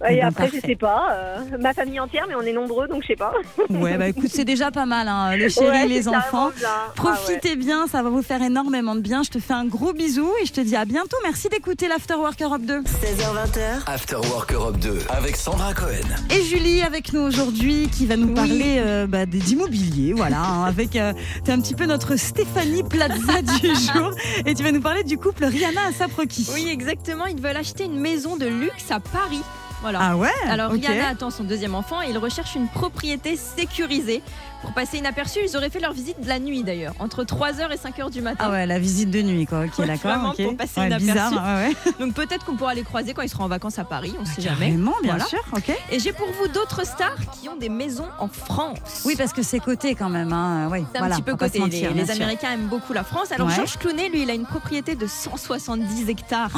Et 0.09 0.15
Eh 0.15 0.21
ben, 0.21 0.27
après, 0.29 0.45
parfait. 0.45 0.61
je 0.63 0.67
sais 0.69 0.77
pas. 0.77 1.07
euh, 1.13 1.39
ma 1.61 1.73
famille 1.75 2.01
entière, 2.01 2.25
mais 2.29 2.35
on 2.35 2.43
est 2.43 2.53
nombreux, 2.53 2.89
donc 2.89 3.03
je 3.03 3.09
sais 3.09 3.17
pas. 3.17 3.33
Ouais, 3.71 3.97
bah 3.97 4.09
écoute, 4.09 4.31
c'est 4.33 4.45
déjà 4.45 4.71
pas 4.71 4.87
mal, 4.87 5.09
hein, 5.09 5.37
le 5.37 5.49
chéri, 5.49 5.67
Ouais, 5.69 5.87
les 5.87 6.09
enfants. 6.09 6.51
Ah 6.65 6.93
Profitez 6.95 7.57
bien, 7.57 7.87
ça 7.87 8.03
va 8.03 8.11
vous 8.11 8.23
faire 8.23 8.43
énormément 8.43 8.95
de 8.95 9.01
bien. 9.01 9.23
Je 9.23 9.31
te 9.31 9.39
fais 9.39 9.55
un 9.55 9.65
gros 9.65 9.93
bisou 9.93 10.29
et 10.43 10.47
je 10.47 10.53
te 10.53 10.61
dis 10.61 10.77
à 10.77 10.85
bientôt. 10.85 11.17
Merci 11.25 11.49
d'écouter 11.49 11.89
l'Afterwork 11.89 12.41
Europe 12.43 12.63
2. 12.63 12.81
16h20h, 12.83 13.85
After 13.87 14.17
Work 14.17 14.53
Europe 14.53 14.79
2 14.79 14.99
avec 15.09 15.37
Sandra 15.37 15.73
Cohen. 15.75 15.91
Et 16.31 16.43
Julie 16.43 16.83
avec 16.83 17.13
nous 17.13 17.21
aujourd'hui 17.21 17.89
qui 17.89 18.07
va 18.07 18.17
nous 18.17 18.35
parler 18.35 18.77
euh, 18.79 19.07
bah, 19.07 19.27
des- 19.27 19.39
d'immobilier, 19.39 20.13
voilà, 20.13 20.41
hein, 20.41 20.65
avec 20.65 20.97
euh, 20.97 21.13
t'es 21.45 21.53
un 21.53 21.61
petit 21.61 21.75
peu 21.75 21.87
notre 21.87 22.17
Stéphanie 22.17 22.83
Plaza 22.83 23.43
du 23.43 23.67
jour 23.95 24.11
et 24.47 24.55
tu 24.55 24.63
vas 24.63 24.73
nous 24.73 24.81
parler 24.83 25.05
du 25.05 25.19
couple 25.19 25.45
Rihanna 25.45 25.81
à 25.89 25.93
Saproki. 25.93 26.49
Oui, 26.55 26.69
exactement. 26.71 27.27
Ils 27.27 27.41
veulent 27.41 27.57
acheter 27.57 27.85
une 27.85 27.99
maison 27.99 28.37
de 28.37 28.47
luxe 28.47 28.91
à 28.91 29.01
Paris. 29.01 29.43
Voilà. 29.83 29.99
Ah 30.01 30.17
ouais 30.17 30.31
Alors 30.49 30.73
ok. 30.73 30.79
Rihanna 30.81 31.09
attend 31.09 31.31
son 31.31 31.45
deuxième 31.45 31.75
enfant 31.75 32.01
et 32.03 32.11
ils 32.11 32.19
recherchent 32.19 32.55
une 32.55 32.69
propriété 32.69 33.37
sécurisée. 33.37 34.23
Pour 34.63 34.73
passer 34.75 34.99
inaperçu, 34.99 35.41
ils 35.45 35.57
auraient 35.57 35.71
fait 35.71 35.81
leur 35.81 35.93
visite 35.93 36.21
de 36.23 36.29
la 36.29 36.39
nuit 36.39 36.63
d'ailleurs, 36.63 36.95
entre 37.01 37.25
3h 37.25 37.73
et 37.73 37.77
5h 37.77 38.13
du 38.13 38.23
matin. 38.23 38.45
Ah 38.47 38.51
ouais, 38.53 38.65
la 38.65 38.79
visite 38.79 39.11
de 39.11 39.21
nuit 39.21 39.45
quoi, 39.45 39.65
ok 39.65 39.77
Ouais, 39.81 39.87
d'accord. 39.89 40.13
vraiment, 40.13 40.31
ok. 40.31 40.37
pour 40.45 40.57
passer 40.57 40.79
Ouais, 40.81 40.87
inaperçu. 40.87 41.13
bizarre, 41.13 41.33
ouais, 41.33 41.67
ouais. 41.85 41.93
Donc 41.99 42.15
peut-être 42.15 42.45
qu'on 42.47 42.55
pourra 42.55 42.73
les 42.75 42.85
croiser 42.85 43.13
quand 43.13 43.23
ils 43.23 43.29
seront 43.29 43.43
en 43.43 43.49
vacances 43.49 43.81
à 43.81 43.85
Paris, 43.85 44.15
on 44.21 44.25
sait 44.25 44.41
jamais. 44.41 44.67
Carrément, 44.67 44.95
bien 45.03 45.15
Voilà. 45.15 45.25
sûr, 45.25 45.41
ok. 45.53 45.77
Et 45.91 45.99
j'ai 45.99 46.13
pour 46.13 46.29
vous 46.41 46.47
d'autres 46.47 46.87
stars 46.87 47.17
qui 47.41 47.49
ont 47.49 47.57
des 47.57 47.69
maisons 47.71 48.07
en 48.21 48.29
France. 48.29 49.03
Oui, 49.05 49.17
parce 49.19 49.33
que 49.33 49.43
c'est 49.43 49.59
coté 49.59 49.97
quand 49.97 50.09
même, 50.11 50.33
hein. 50.33 50.71
C'est 50.95 50.99
un 51.01 51.11
petit 51.11 51.23
peu 51.23 51.35
côté. 51.35 51.59
mentir, 51.59 51.93
les. 51.93 52.09
Américains 52.13 52.53
aiment 52.53 52.69
beaucoup 52.69 52.93
la 52.93 53.03
France. 53.03 53.33
Alors. 53.33 53.51
Georges 53.51 53.79
Clooney, 53.79 54.11
lui, 54.11 54.23
il 54.23 54.31
a 54.31 54.35
une 54.35 54.47
propriété 54.47 54.95
de 54.95 55.09
170 55.09 56.09
hectares. 56.09 56.51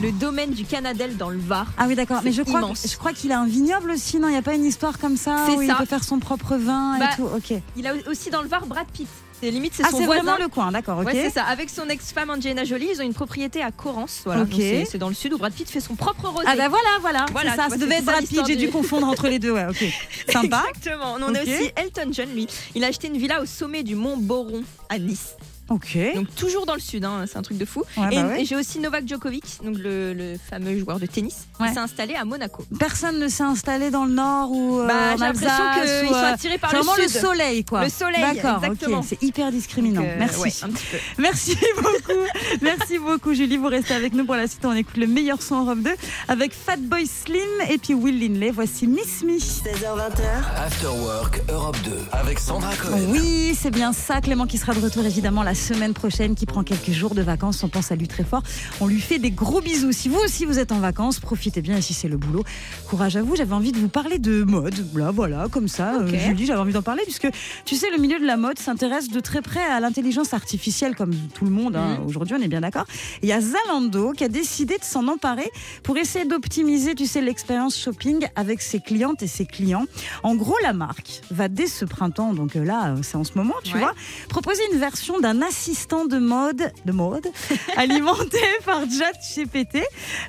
le 0.00 0.12
domaine 0.12 0.50
du 0.52 0.64
Canadel 0.64 1.16
dans 1.16 1.28
le 1.30 1.38
Var. 1.40 1.66
Ah 1.76 1.86
oui 1.88 1.96
d'accord, 1.96 2.20
mais 2.22 2.30
je 2.30 2.42
crois, 2.42 2.60
je 2.74 2.96
crois 2.96 3.12
qu'il 3.12 3.32
a 3.32 3.38
un 3.40 3.46
vignoble 3.46 3.90
aussi, 3.90 4.18
non? 4.18 4.28
Il 4.28 4.32
n'y 4.32 4.36
a 4.36 4.42
pas 4.42 4.54
une 4.54 4.64
histoire 4.64 4.98
comme 4.98 5.16
ça 5.16 5.46
où 5.56 5.62
il 5.62 5.72
peut 5.74 5.84
faire 5.86 6.04
son 6.04 6.18
propre 6.18 6.56
vin 6.56 6.96
Bah, 6.98 7.10
et 7.12 7.16
tout, 7.16 7.24
ok. 7.24 7.60
Il 7.76 7.86
a 7.86 7.92
aussi 8.08 8.30
dans 8.30 8.42
le 8.42 8.48
Var 8.48 8.66
Brad 8.66 8.86
Pitt. 8.92 9.08
C'est 9.40 9.52
limite 9.52 9.72
c'est 9.76 9.84
Ah 9.86 9.90
son 9.92 9.98
voisin. 10.04 10.22
vraiment 10.24 10.36
le 10.42 10.48
coin, 10.48 10.72
d'accord, 10.72 10.98
ok. 10.98 11.06
Ouais, 11.06 11.12
c'est 11.14 11.30
ça. 11.30 11.44
Avec 11.44 11.70
son 11.70 11.88
ex-femme 11.88 12.28
Angelina 12.28 12.64
Jolie, 12.64 12.88
ils 12.92 13.00
ont 13.00 13.04
une 13.04 13.14
propriété 13.14 13.62
à 13.62 13.70
Corrence. 13.70 14.22
Voilà. 14.24 14.44
C'est 14.90 14.98
dans 14.98 15.08
le 15.08 15.14
sud 15.14 15.32
où 15.32 15.38
Brad 15.38 15.52
Pitt 15.52 15.70
fait 15.70 15.78
son 15.78 15.94
propre 15.94 16.26
rosé. 16.28 16.44
Ah 16.48 16.56
bah 16.56 16.68
voilà, 16.68 16.88
voilà, 17.00 17.24
Voilà, 17.30 17.54
ça, 17.54 17.76
devait 17.76 17.96
être 17.98 18.04
Brad 18.04 18.26
Pitt, 18.26 18.42
j'ai 18.48 18.56
du- 18.56 18.66
dû 18.66 18.72
confondre 18.72 19.06
entre 19.06 19.28
les 19.28 19.38
deux, 19.38 19.52
ouais, 19.52 19.66
ok. 19.70 19.84
Sympa. 20.28 20.64
Exactement. 20.70 21.14
On 21.20 21.34
a 21.34 21.40
Ok. 21.42 21.46
aussi 21.48 21.70
Elton 21.76 22.10
John, 22.10 22.28
lui. 22.34 22.48
Il 22.74 22.82
a 22.82 22.88
acheté 22.88 23.06
une 23.06 23.16
villa 23.16 23.40
au 23.40 23.46
sommet 23.46 23.84
du 23.84 23.94
mont 23.94 24.16
Boron 24.16 24.62
à 24.88 24.98
Nice. 24.98 25.36
Ok. 25.68 25.98
Donc 26.14 26.34
toujours 26.34 26.64
dans 26.66 26.74
le 26.74 26.80
sud, 26.80 27.04
hein, 27.04 27.24
c'est 27.26 27.36
un 27.36 27.42
truc 27.42 27.58
de 27.58 27.64
fou. 27.64 27.82
Ouais, 27.96 28.08
et 28.12 28.16
bah 28.16 28.26
ouais. 28.28 28.42
et 28.42 28.44
j'ai 28.44 28.56
aussi 28.56 28.78
Novak 28.78 29.06
Djokovic, 29.06 29.44
donc 29.64 29.76
le, 29.78 30.14
le 30.14 30.36
fameux 30.50 30.78
joueur 30.78 30.98
de 30.98 31.06
tennis, 31.06 31.46
Ouais. 31.60 31.68
qui 31.68 31.74
s'est 31.74 31.80
installé 31.80 32.14
à 32.14 32.24
Monaco. 32.24 32.64
Personne 32.78 33.18
ne 33.18 33.28
s'est 33.28 33.42
installé 33.42 33.90
dans 33.90 34.04
le 34.04 34.12
nord 34.12 34.50
ou 34.50 34.80
euh, 34.80 34.86
Bah, 34.86 34.94
en 35.14 35.16
j'ai 35.16 35.24
l'impression 35.24 35.64
qu'ils 35.74 36.08
sont 36.08 36.14
euh, 36.14 36.32
attirés 36.32 36.58
par 36.58 36.70
c'est 36.70 36.76
le 36.76 36.82
vraiment 36.82 37.02
le 37.02 37.08
sud. 37.08 37.20
soleil, 37.20 37.64
quoi. 37.64 37.84
Le 37.84 37.90
soleil, 37.90 38.20
D'accord, 38.20 38.64
exactement. 38.64 39.02
c'est 39.02 39.22
hyper 39.22 39.50
discriminant. 39.52 40.00
Donc, 40.02 40.10
euh, 40.10 40.16
Merci. 40.18 40.40
ouais, 40.40 40.52
un 40.62 40.68
petit 40.70 40.86
peu. 40.90 40.96
Merci 41.22 41.56
beaucoup. 41.76 42.20
Merci 42.62 42.98
beaucoup, 42.98 43.34
Julie. 43.34 43.56
Vous 43.56 43.66
restez 43.68 43.94
avec 43.94 44.14
nous 44.14 44.24
pour 44.24 44.36
la 44.36 44.46
suite. 44.46 44.64
On 44.64 44.72
écoute 44.74 44.96
le 44.96 45.06
meilleur 45.06 45.42
son 45.42 45.64
Europe 45.64 45.80
2 45.80 45.90
avec 46.28 46.52
Fatboy 46.54 47.06
Slim 47.06 47.40
et 47.68 47.78
puis 47.78 47.94
Will 47.94 48.18
Linley. 48.18 48.50
Voici 48.50 48.86
Miss 48.86 49.22
Me. 49.22 49.36
16h20h, 49.38 50.22
After 50.56 50.86
Work 50.86 51.42
Europe 51.50 51.76
2 51.84 51.92
avec 52.12 52.38
Sandra 52.38 52.74
Cohen. 52.76 53.00
Oui, 53.10 53.56
c'est 53.60 53.70
bien 53.70 53.92
ça. 53.92 54.20
Clément 54.20 54.46
qui 54.46 54.58
sera 54.58 54.72
de 54.74 54.80
retour 54.80 55.04
évidemment 55.04 55.42
la 55.42 55.54
semaine 55.58 55.92
prochaine, 55.94 56.34
qui 56.34 56.46
prend 56.46 56.62
quelques 56.62 56.90
jours 56.90 57.14
de 57.14 57.22
vacances. 57.22 57.62
On 57.62 57.68
pense 57.68 57.92
à 57.92 57.96
lui 57.96 58.08
très 58.08 58.24
fort. 58.24 58.42
On 58.80 58.86
lui 58.86 59.00
fait 59.00 59.18
des 59.18 59.30
gros 59.30 59.60
bisous. 59.60 59.92
Si 59.92 60.08
vous 60.08 60.18
aussi 60.18 60.44
vous 60.46 60.58
êtes 60.58 60.72
en 60.72 60.78
vacances, 60.78 61.20
profitez 61.20 61.60
bien. 61.60 61.76
Et 61.76 61.82
si 61.82 61.92
c'est 61.94 62.08
le 62.08 62.16
boulot, 62.16 62.44
courage 62.88 63.16
à 63.16 63.22
vous. 63.22 63.36
J'avais 63.36 63.52
envie 63.54 63.72
de 63.72 63.78
vous 63.78 63.88
parler 63.88 64.18
de 64.18 64.42
mode. 64.44 64.74
Là, 64.96 65.10
voilà, 65.10 65.46
comme 65.50 65.68
ça. 65.68 65.96
Euh, 65.96 66.08
Julie, 66.18 66.46
j'avais 66.46 66.60
envie 66.60 66.72
d'en 66.72 66.82
parler 66.82 67.02
puisque 67.04 67.28
tu 67.64 67.76
sais, 67.76 67.90
le 67.90 67.98
milieu 67.98 68.18
de 68.18 68.24
la 68.26 68.36
mode 68.36 68.58
s'intéresse 68.58 69.08
de 69.10 69.20
très 69.20 69.42
près 69.42 69.62
à 69.64 69.80
l'intelligence 69.80 70.32
artificielle, 70.34 70.94
comme 70.94 71.14
tout 71.34 71.44
le 71.44 71.50
monde. 71.50 71.76
hein. 71.76 71.98
Mhm. 72.00 72.06
Aujourd'hui, 72.06 72.36
on 72.38 72.42
est 72.42 72.48
bien 72.48 72.60
d'accord. 72.60 72.86
Il 73.22 73.28
y 73.28 73.32
a 73.32 73.40
Zalando 73.40 74.12
qui 74.12 74.24
a 74.24 74.28
décidé 74.28 74.76
de 74.78 74.84
s'en 74.84 75.06
emparer 75.08 75.50
pour 75.82 75.96
essayer 75.98 76.24
d'optimiser, 76.24 76.94
tu 76.94 77.06
sais, 77.06 77.20
l'expérience 77.20 77.76
shopping 77.78 78.26
avec 78.36 78.62
ses 78.62 78.80
clientes 78.80 79.22
et 79.22 79.26
ses 79.26 79.46
clients. 79.46 79.84
En 80.22 80.34
gros, 80.34 80.56
la 80.62 80.72
marque 80.72 81.20
va 81.30 81.48
dès 81.48 81.66
ce 81.66 81.84
printemps, 81.84 82.32
donc 82.34 82.56
euh, 82.56 82.64
là, 82.64 82.88
euh, 82.90 82.96
c'est 83.02 83.16
en 83.16 83.24
ce 83.24 83.32
moment, 83.34 83.54
tu 83.64 83.74
Ouais. 83.74 83.80
vois, 83.80 83.94
proposer 84.28 84.62
une 84.72 84.78
version 84.78 85.18
d'un 85.20 85.42
assistant 85.48 86.04
de 86.04 86.18
mode, 86.18 86.72
de 86.84 86.92
mode, 86.92 87.26
alimenté 87.76 88.38
par 88.64 88.82
ChatGPT. 88.90 89.82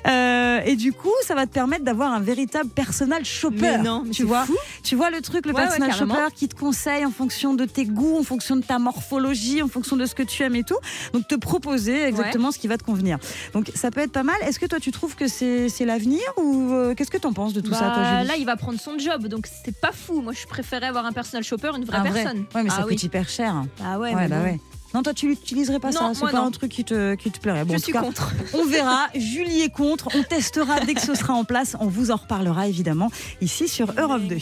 Euh, 0.06 0.60
et 0.64 0.76
du 0.76 0.92
coup, 0.92 1.12
ça 1.24 1.34
va 1.34 1.46
te 1.46 1.52
permettre 1.52 1.84
d'avoir 1.84 2.12
un 2.12 2.20
véritable 2.20 2.70
personal 2.70 3.24
shopper. 3.24 3.56
Mais 3.60 3.78
non, 3.78 4.02
mais 4.04 4.10
tu 4.12 4.24
vois, 4.24 4.44
fou. 4.46 4.56
tu 4.82 4.96
vois 4.96 5.10
le 5.10 5.20
truc, 5.20 5.46
le 5.46 5.52
Ouais, 5.52 5.62
personal 5.62 5.92
shopper 5.92 6.34
qui 6.34 6.48
te 6.48 6.54
conseille 6.54 7.04
en 7.04 7.10
fonction 7.10 7.54
de 7.54 7.64
tes 7.64 7.84
goûts, 7.84 8.18
en 8.18 8.22
fonction 8.22 8.56
de 8.56 8.62
ta 8.62 8.78
morphologie, 8.78 9.62
en 9.62 9.68
fonction 9.68 9.96
de 9.96 10.06
ce 10.06 10.14
que 10.14 10.22
tu 10.22 10.42
aimes 10.42 10.56
et 10.56 10.62
tout. 10.64 10.78
Donc 11.12 11.26
te 11.28 11.34
proposer 11.34 12.04
exactement 12.04 12.50
ce 12.52 12.58
qui 12.58 12.68
va 12.68 12.78
te 12.78 12.84
convenir. 12.84 13.18
Donc 13.52 13.70
ça 13.74 13.90
peut 13.90 14.00
être 14.00 14.12
pas 14.12 14.22
mal. 14.22 14.36
Est-ce 14.42 14.58
que 14.58 14.66
toi 14.66 14.80
tu 14.80 14.90
trouves 14.92 15.16
que 15.16 15.28
c'est 15.28 15.68
l'avenir 15.84 16.22
ou 16.36 16.72
euh, 16.72 16.94
qu'est-ce 16.94 17.10
que 17.10 17.18
tu 17.18 17.26
en 17.26 17.32
penses 17.32 17.52
de 17.52 17.60
tout 17.60 17.72
ça, 17.74 17.90
toi, 17.90 18.02
Bah, 18.02 18.04
Julie? 18.18 18.26
là, 18.28 18.34
il 18.38 18.46
va 18.46 18.56
prendre 18.56 18.80
son 18.80 18.98
job, 18.98 19.26
donc 19.26 19.46
c'est 19.64 19.78
pas 19.78 19.92
fou. 19.92 20.20
Moi, 20.20 20.32
je 20.32 20.46
préférais 20.46 20.86
avoir 20.86 21.04
un 21.06 21.12
personal 21.12 21.42
shopper, 21.44 21.70
une 21.76 21.84
vraie 21.84 21.98
Un 21.98 22.04
vrai? 22.04 22.22
personne. 22.22 22.44
Ouais, 22.54 22.62
mais 22.62 22.70
ça 22.70 22.76
Ah 22.80 22.82
coûte 22.82 22.92
oui. 22.92 22.98
hyper 23.06 23.28
cher. 23.28 23.64
Ah 23.84 23.98
ouais, 23.98 24.10
Ouais, 24.14 24.22
mais 24.22 24.28
bah 24.28 24.36
bon. 24.38 24.44
ouais. 24.44 24.60
Non, 24.94 25.02
toi, 25.02 25.14
tu 25.14 25.28
l'utiliserais 25.28 25.78
pas 25.78 25.92
ça. 25.92 26.10
C'est 26.14 26.20
pas 26.20 26.32
non. 26.32 26.46
un 26.46 26.50
truc 26.50 26.70
qui 26.72 26.84
te, 26.84 27.14
qui 27.14 27.30
te 27.30 27.38
plairait. 27.38 27.64
Bon, 27.64 27.72
Je 27.72 27.76
en 27.76 27.78
tout 27.78 27.84
suis 27.84 27.92
cas, 27.92 28.00
contre. 28.00 28.32
On 28.54 28.64
verra. 28.64 29.06
Julie 29.14 29.62
est 29.62 29.70
contre. 29.72 30.08
On 30.14 30.22
testera 30.22 30.80
dès 30.80 30.94
que 30.94 31.00
ce 31.00 31.14
sera 31.14 31.34
en 31.34 31.44
place. 31.44 31.76
On 31.80 31.86
vous 31.86 32.10
en 32.10 32.16
reparlera 32.16 32.66
évidemment 32.66 33.10
ici 33.40 33.68
sur 33.68 33.92
Europe 33.96 34.22
2. 34.22 34.36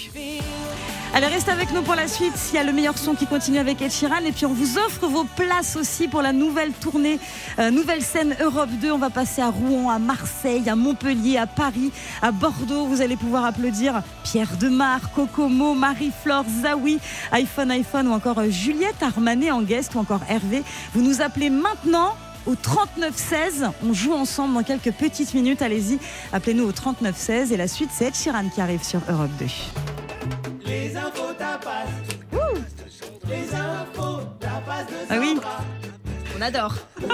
Allez, 1.14 1.26
reste 1.26 1.48
avec 1.48 1.72
nous 1.72 1.82
pour 1.82 1.94
la 1.94 2.06
suite. 2.06 2.34
Il 2.52 2.56
y 2.56 2.58
a 2.58 2.64
le 2.64 2.72
meilleur 2.72 2.96
son 2.98 3.14
qui 3.14 3.26
continue 3.26 3.58
avec 3.58 3.80
Ed 3.80 3.90
Sheeran. 3.90 4.24
Et 4.26 4.32
puis, 4.32 4.44
on 4.44 4.52
vous 4.52 4.78
offre 4.78 5.06
vos 5.06 5.24
places 5.24 5.74
aussi 5.76 6.06
pour 6.06 6.20
la 6.20 6.32
nouvelle 6.32 6.72
tournée, 6.72 7.18
euh, 7.58 7.70
nouvelle 7.70 8.02
scène 8.02 8.36
Europe 8.40 8.68
2. 8.80 8.92
On 8.92 8.98
va 8.98 9.08
passer 9.08 9.40
à 9.40 9.48
Rouen, 9.48 9.90
à 9.90 9.98
Marseille, 9.98 10.68
à 10.68 10.76
Montpellier, 10.76 11.38
à 11.38 11.46
Paris, 11.46 11.92
à 12.20 12.30
Bordeaux. 12.30 12.86
Vous 12.86 13.00
allez 13.00 13.16
pouvoir 13.16 13.46
applaudir 13.46 14.02
Pierre 14.22 14.56
Demar, 14.60 15.10
Kokomo, 15.12 15.74
Marie-Flore, 15.74 16.44
Zawi, 16.62 16.98
iPhone, 17.32 17.70
iPhone 17.70 18.08
ou 18.08 18.12
encore 18.12 18.38
euh, 18.40 18.50
Juliette 18.50 19.02
Armanet 19.02 19.50
en 19.50 19.62
guest 19.62 19.94
ou 19.94 19.98
encore 19.98 20.20
Hervé. 20.28 20.62
Vous 20.94 21.02
nous 21.02 21.22
appelez 21.22 21.48
maintenant 21.48 22.14
au 22.46 22.54
3916. 22.54 23.70
On 23.82 23.94
joue 23.94 24.12
ensemble 24.12 24.54
dans 24.54 24.62
quelques 24.62 24.92
petites 24.92 25.32
minutes. 25.32 25.62
Allez-y, 25.62 25.98
appelez-nous 26.34 26.64
au 26.64 26.72
3916. 26.72 27.50
Et 27.50 27.56
la 27.56 27.66
suite, 27.66 27.90
c'est 27.92 28.08
Ed 28.08 28.14
Sheeran 28.14 28.50
qui 28.54 28.60
arrive 28.60 28.82
sur 28.82 29.00
Europe 29.08 29.30
2. 29.38 29.46
Ah 35.10 35.16
oui 35.18 35.40
On 36.38 36.42
adore. 36.42 36.74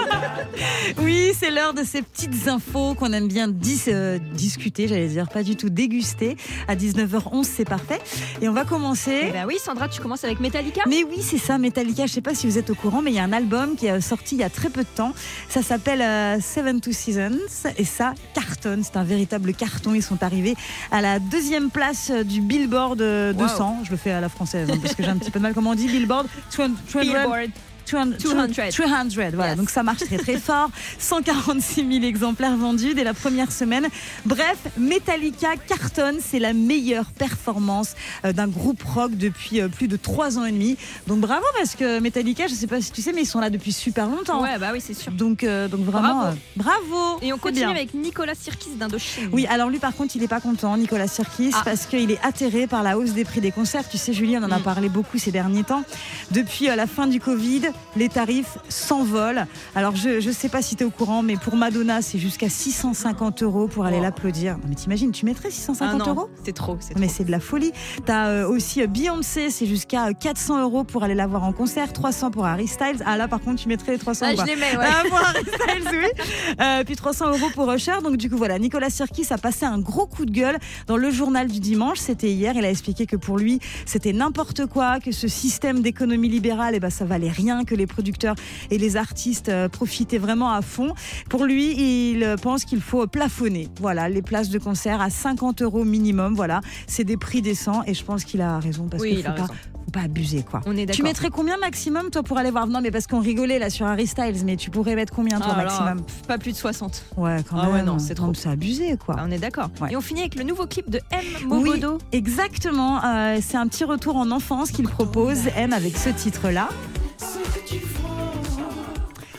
Oui, 1.01 1.31
c'est 1.37 1.49
l'heure 1.49 1.73
de 1.73 1.83
ces 1.83 2.01
petites 2.01 2.47
infos 2.47 2.93
qu'on 2.93 3.11
aime 3.11 3.27
bien 3.27 3.47
dis- 3.47 3.83
euh, 3.87 4.19
discuter, 4.33 4.87
j'allais 4.87 5.07
dire, 5.07 5.27
pas 5.27 5.41
du 5.43 5.55
tout 5.55 5.69
déguster. 5.69 6.37
À 6.67 6.75
19h11, 6.75 7.43
c'est 7.43 7.65
parfait. 7.65 7.99
Et 8.41 8.47
on 8.47 8.53
va 8.53 8.63
commencer. 8.65 9.25
Eh 9.29 9.31
ben 9.31 9.45
oui, 9.47 9.57
Sandra, 9.63 9.89
tu 9.89 9.99
commences 10.01 10.23
avec 10.23 10.39
Metallica 10.39 10.81
Mais 10.87 11.03
oui, 11.03 11.21
c'est 11.21 11.37
ça, 11.37 11.57
Metallica. 11.57 12.05
Je 12.05 12.13
sais 12.13 12.21
pas 12.21 12.35
si 12.35 12.47
vous 12.47 12.57
êtes 12.57 12.69
au 12.69 12.75
courant, 12.75 13.01
mais 13.01 13.11
il 13.11 13.15
y 13.15 13.19
a 13.19 13.23
un 13.23 13.33
album 13.33 13.75
qui 13.75 13.87
est 13.87 13.99
sorti 14.01 14.35
il 14.35 14.41
y 14.41 14.43
a 14.43 14.49
très 14.49 14.69
peu 14.69 14.83
de 14.83 14.87
temps. 14.95 15.13
Ça 15.49 15.61
s'appelle 15.63 16.01
euh, 16.01 16.39
Seven 16.39 16.79
Two 16.79 16.93
Seasons 16.93 17.39
et 17.77 17.85
ça 17.85 18.13
cartonne. 18.33 18.83
C'est 18.83 18.97
un 18.97 19.03
véritable 19.03 19.53
carton. 19.53 19.93
Ils 19.95 20.03
sont 20.03 20.21
arrivés 20.23 20.55
à 20.91 21.01
la 21.01 21.19
deuxième 21.19 21.69
place 21.71 22.11
euh, 22.11 22.23
du 22.23 22.41
Billboard 22.41 23.01
euh, 23.01 23.33
200. 23.33 23.79
Je 23.85 23.91
le 23.91 23.97
fais 23.97 24.11
à 24.11 24.21
la 24.21 24.29
française 24.29 24.69
hein, 24.71 24.77
parce 24.81 24.93
que 24.95 25.03
j'ai 25.03 25.09
un 25.09 25.17
petit 25.17 25.31
peu 25.31 25.39
de 25.39 25.43
mal. 25.43 25.53
Comment 25.53 25.71
on 25.71 25.75
dit 25.75 25.87
Billboard? 25.87 26.27
200 26.55 26.73
Billboard. 27.01 27.49
200, 27.89 28.05
200. 28.19 28.47
300, 28.71 29.31
voilà. 29.33 29.55
Donc 29.55 29.69
ça 29.69 29.83
marche 29.83 29.99
très 30.05 30.17
très 30.17 30.37
fort. 30.39 30.69
146 30.99 31.87
000 31.91 32.03
exemplaires 32.05 32.55
vendus 32.57 32.93
dès 32.93 33.03
la 33.03 33.13
première 33.13 33.51
semaine. 33.51 33.87
Bref, 34.25 34.57
Metallica 34.77 35.55
cartonne. 35.67 36.17
C'est 36.21 36.39
la 36.39 36.53
meilleure 36.53 37.11
performance 37.11 37.93
euh, 38.25 38.33
d'un 38.33 38.47
groupe 38.47 38.81
rock 38.83 39.11
depuis 39.15 39.61
euh, 39.61 39.67
plus 39.67 39.87
de 39.87 39.95
3 39.97 40.37
ans 40.39 40.45
et 40.45 40.51
demi. 40.51 40.77
Donc 41.07 41.19
bravo 41.19 41.45
parce 41.57 41.75
que 41.75 41.99
Metallica, 41.99 42.47
je 42.47 42.53
sais 42.53 42.67
pas 42.67 42.81
si 42.81 42.91
tu 42.91 43.01
sais, 43.01 43.11
mais 43.13 43.21
ils 43.21 43.27
sont 43.27 43.39
là 43.39 43.49
depuis 43.49 43.71
super 43.71 44.07
longtemps. 44.07 44.41
Ouais, 44.41 44.57
bah 44.59 44.69
oui, 44.73 44.81
c'est 44.81 44.93
sûr. 44.93 45.11
Donc, 45.11 45.43
euh, 45.43 45.67
donc 45.67 45.81
vraiment, 45.81 46.15
Bravo. 46.19 46.27
euh, 46.27 46.33
bravo. 46.55 47.19
Et 47.21 47.33
on 47.33 47.37
continue 47.37 47.65
avec 47.65 47.93
Nicolas 47.93 48.35
Sirkis 48.35 48.75
d'Indochine. 48.75 49.29
Oui, 49.31 49.45
alors 49.47 49.69
lui 49.69 49.79
par 49.79 49.93
contre, 49.95 50.15
il 50.15 50.21
n'est 50.21 50.27
pas 50.27 50.41
content, 50.41 50.75
Nicolas 50.77 51.07
Sirkis, 51.07 51.51
Ah. 51.53 51.61
parce 51.65 51.85
qu'il 51.85 52.11
est 52.11 52.19
atterré 52.23 52.67
par 52.67 52.83
la 52.83 52.97
hausse 52.97 53.11
des 53.11 53.25
prix 53.25 53.41
des 53.41 53.51
concerts. 53.51 53.87
Tu 53.89 53.97
sais, 53.97 54.13
Julie, 54.13 54.37
on 54.37 54.43
en 54.43 54.51
a 54.51 54.59
Mm. 54.59 54.63
parlé 54.63 54.89
beaucoup 54.89 55.17
ces 55.17 55.31
derniers 55.31 55.63
temps. 55.63 55.83
Depuis 56.31 56.65
la 56.67 56.87
fin 56.87 57.07
du 57.07 57.19
Covid, 57.19 57.61
les 57.95 58.09
tarifs 58.09 58.57
s'envolent. 58.69 59.45
Alors, 59.75 59.95
je 59.95 60.25
ne 60.25 60.33
sais 60.33 60.49
pas 60.49 60.61
si 60.61 60.75
tu 60.75 60.83
es 60.83 60.85
au 60.85 60.89
courant, 60.89 61.23
mais 61.23 61.37
pour 61.37 61.55
Madonna, 61.55 62.01
c'est 62.01 62.19
jusqu'à 62.19 62.49
650 62.49 63.43
euros 63.43 63.67
pour 63.67 63.85
aller 63.85 63.99
l'applaudir. 63.99 64.57
Mais 64.67 64.75
t'imagines, 64.75 65.11
tu 65.11 65.25
mettrais 65.25 65.51
650 65.51 66.01
Ah 66.01 66.05
non, 66.05 66.11
euros? 66.15 66.29
c'est 66.43 66.53
trop, 66.53 66.77
c'est 66.79 66.97
mais 66.99 67.07
c'est 67.07 67.23
de 67.23 67.31
la 67.31 67.39
folie. 67.39 67.71
T'as 68.05 68.27
euh, 68.27 68.47
aussi 68.47 68.81
euh, 68.81 68.87
Beyoncé, 68.87 69.49
c'est 69.49 69.65
jusqu'à 69.65 70.07
euh, 70.07 70.13
400 70.13 70.61
euros 70.61 70.83
pour 70.83 71.03
aller 71.03 71.15
la 71.15 71.27
voir 71.27 71.43
en 71.43 71.51
concert, 71.53 71.91
300 71.93 72.31
pour 72.31 72.45
Harry 72.45 72.67
Styles. 72.67 73.01
Ah 73.05 73.17
là, 73.17 73.27
par 73.27 73.41
contre, 73.41 73.61
tu 73.61 73.67
mettrais 73.67 73.93
les 73.93 73.97
300 73.99 74.25
Ah, 74.29 74.33
quoi. 74.35 74.45
je 74.45 74.49
les 74.51 74.55
mets, 74.55 74.77
ouais. 74.77 74.85
Ah, 74.87 75.03
pour 75.07 75.17
Harry 75.19 75.43
Styles, 75.43 75.89
oui. 75.91 76.55
Euh, 76.61 76.83
puis 76.83 76.95
300 76.95 77.29
euros 77.29 77.49
pour 77.53 77.71
Usher. 77.71 78.01
Donc 78.03 78.17
du 78.17 78.29
coup, 78.29 78.37
voilà, 78.37 78.59
Nicolas 78.59 78.89
Sirkis 78.89 79.27
a 79.31 79.37
passé 79.37 79.65
un 79.65 79.79
gros 79.79 80.05
coup 80.07 80.25
de 80.25 80.31
gueule 80.31 80.57
dans 80.87 80.97
le 80.97 81.09
journal 81.11 81.47
du 81.47 81.59
dimanche. 81.59 81.99
C'était 81.99 82.31
hier. 82.31 82.53
Il 82.55 82.65
a 82.65 82.69
expliqué 82.69 83.05
que 83.05 83.15
pour 83.15 83.37
lui, 83.37 83.59
c'était 83.85 84.13
n'importe 84.13 84.65
quoi, 84.67 84.99
que 84.99 85.11
ce 85.11 85.27
système 85.27 85.81
d'économie 85.81 86.29
libérale, 86.29 86.73
eh 86.75 86.79
ben, 86.79 86.89
ça 86.89 87.05
valait 87.05 87.29
rien, 87.29 87.64
que 87.65 87.75
les 87.75 87.87
producteurs 87.87 88.35
et 88.71 88.77
les 88.77 88.97
artistes 88.97 89.49
euh, 89.49 89.67
profitaient 89.69 90.17
vraiment 90.17 90.51
à 90.51 90.61
fond. 90.61 90.93
Pour 91.29 91.45
lui, 91.45 92.11
il 92.11 92.35
pense 92.41 92.65
qu'il 92.65 92.81
faut 92.81 93.05
plafonner. 93.07 93.67
Voilà, 93.79 94.09
les 94.09 94.21
places 94.21 94.49
de 94.49 94.59
concert 94.59 95.01
à 95.01 95.09
50 95.09 95.61
euros 95.61 95.83
minimum. 95.83 96.33
Voilà, 96.35 96.61
c'est 96.87 97.03
des 97.03 97.17
prix 97.17 97.41
décents 97.41 97.83
et 97.85 97.93
je 97.93 98.03
pense 98.03 98.23
qu'il 98.23 98.41
a 98.41 98.59
raison 98.59 98.87
parce 98.87 99.03
Oui, 99.03 99.15
qu'il 99.15 99.17
faut 99.19 99.23
pas, 99.23 99.41
raison. 99.41 99.53
Pas 99.95 100.01
abuser 100.05 100.43
quoi. 100.43 100.59
On 100.65 100.73
est 100.75 100.85
d'accord. 100.85 100.95
Tu 100.97 101.03
mettrais 101.03 101.29
combien 101.29 101.57
maximum 101.57 102.09
toi 102.11 102.21
pour 102.21 102.37
aller 102.37 102.51
voir? 102.51 102.67
Non 102.67 102.81
mais 102.81 102.91
parce 102.91 103.07
qu'on 103.07 103.19
rigolait 103.21 103.59
là 103.59 103.69
sur 103.69 103.85
Harry 103.85 104.07
Styles, 104.07 104.43
mais 104.45 104.57
tu 104.57 104.69
pourrais 104.69 104.95
mettre 104.95 105.13
combien 105.13 105.39
toi 105.39 105.53
Ah 105.57 105.63
maximum? 105.63 106.01
Pas 106.27 106.37
plus 106.37 106.51
de 106.51 106.57
60. 106.57 107.05
Ouais 107.17 107.37
quand 107.49 107.57
Ah 107.57 107.65
même. 107.67 107.73
ouais, 107.73 107.83
non, 107.83 107.97
c'est 107.97 108.13
trop. 108.15 108.33
C'est 108.33 108.49
abusé 108.49 108.97
quoi. 108.97 109.15
Ah, 109.17 109.23
on 109.27 109.31
est 109.31 109.37
d'accord. 109.39 109.69
Ouais. 109.79 109.93
Et 109.93 109.95
on 109.95 110.01
finit 110.01 110.19
avec 110.21 110.35
le 110.35 110.43
nouveau 110.43 110.65
clip 110.67 110.89
de 110.89 110.99
M. 111.11 111.21
Oui, 111.49 111.63
Mogodo. 111.63 111.97
exactement. 112.11 113.03
Euh, 113.05 113.39
c'est 113.41 113.57
un 113.57 113.67
petit 113.67 113.85
retour 113.85 114.17
en 114.17 114.31
enfance 114.31 114.71
qu'il 114.71 114.87
propose, 114.87 115.47
M, 115.55 115.71
avec 115.73 115.95
ce 115.97 116.09
titre-là. 116.09 116.67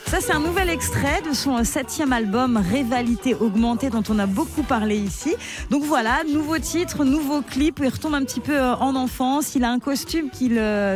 Ça, 0.07 0.21
c'est 0.21 0.31
un 0.31 0.39
nouvel 0.39 0.69
extrait 0.69 1.21
de 1.21 1.33
son 1.33 1.61
septième 1.65 2.13
album 2.13 2.55
Rivalité 2.55 3.35
augmentée 3.35 3.89
dont 3.89 4.03
on 4.07 4.17
a 4.19 4.25
beaucoup 4.25 4.63
parlé 4.63 4.95
ici. 4.95 5.35
Donc 5.69 5.83
voilà, 5.83 6.23
nouveau 6.23 6.57
titre, 6.59 7.03
nouveau 7.03 7.41
clip. 7.41 7.81
Il 7.83 7.89
retombe 7.89 8.13
un 8.13 8.23
petit 8.23 8.39
peu 8.39 8.57
euh, 8.57 8.75
en 8.75 8.95
enfance. 8.95 9.53
Il 9.55 9.65
a 9.65 9.69
un 9.69 9.79
costume 9.79 10.29
qui 10.29 10.49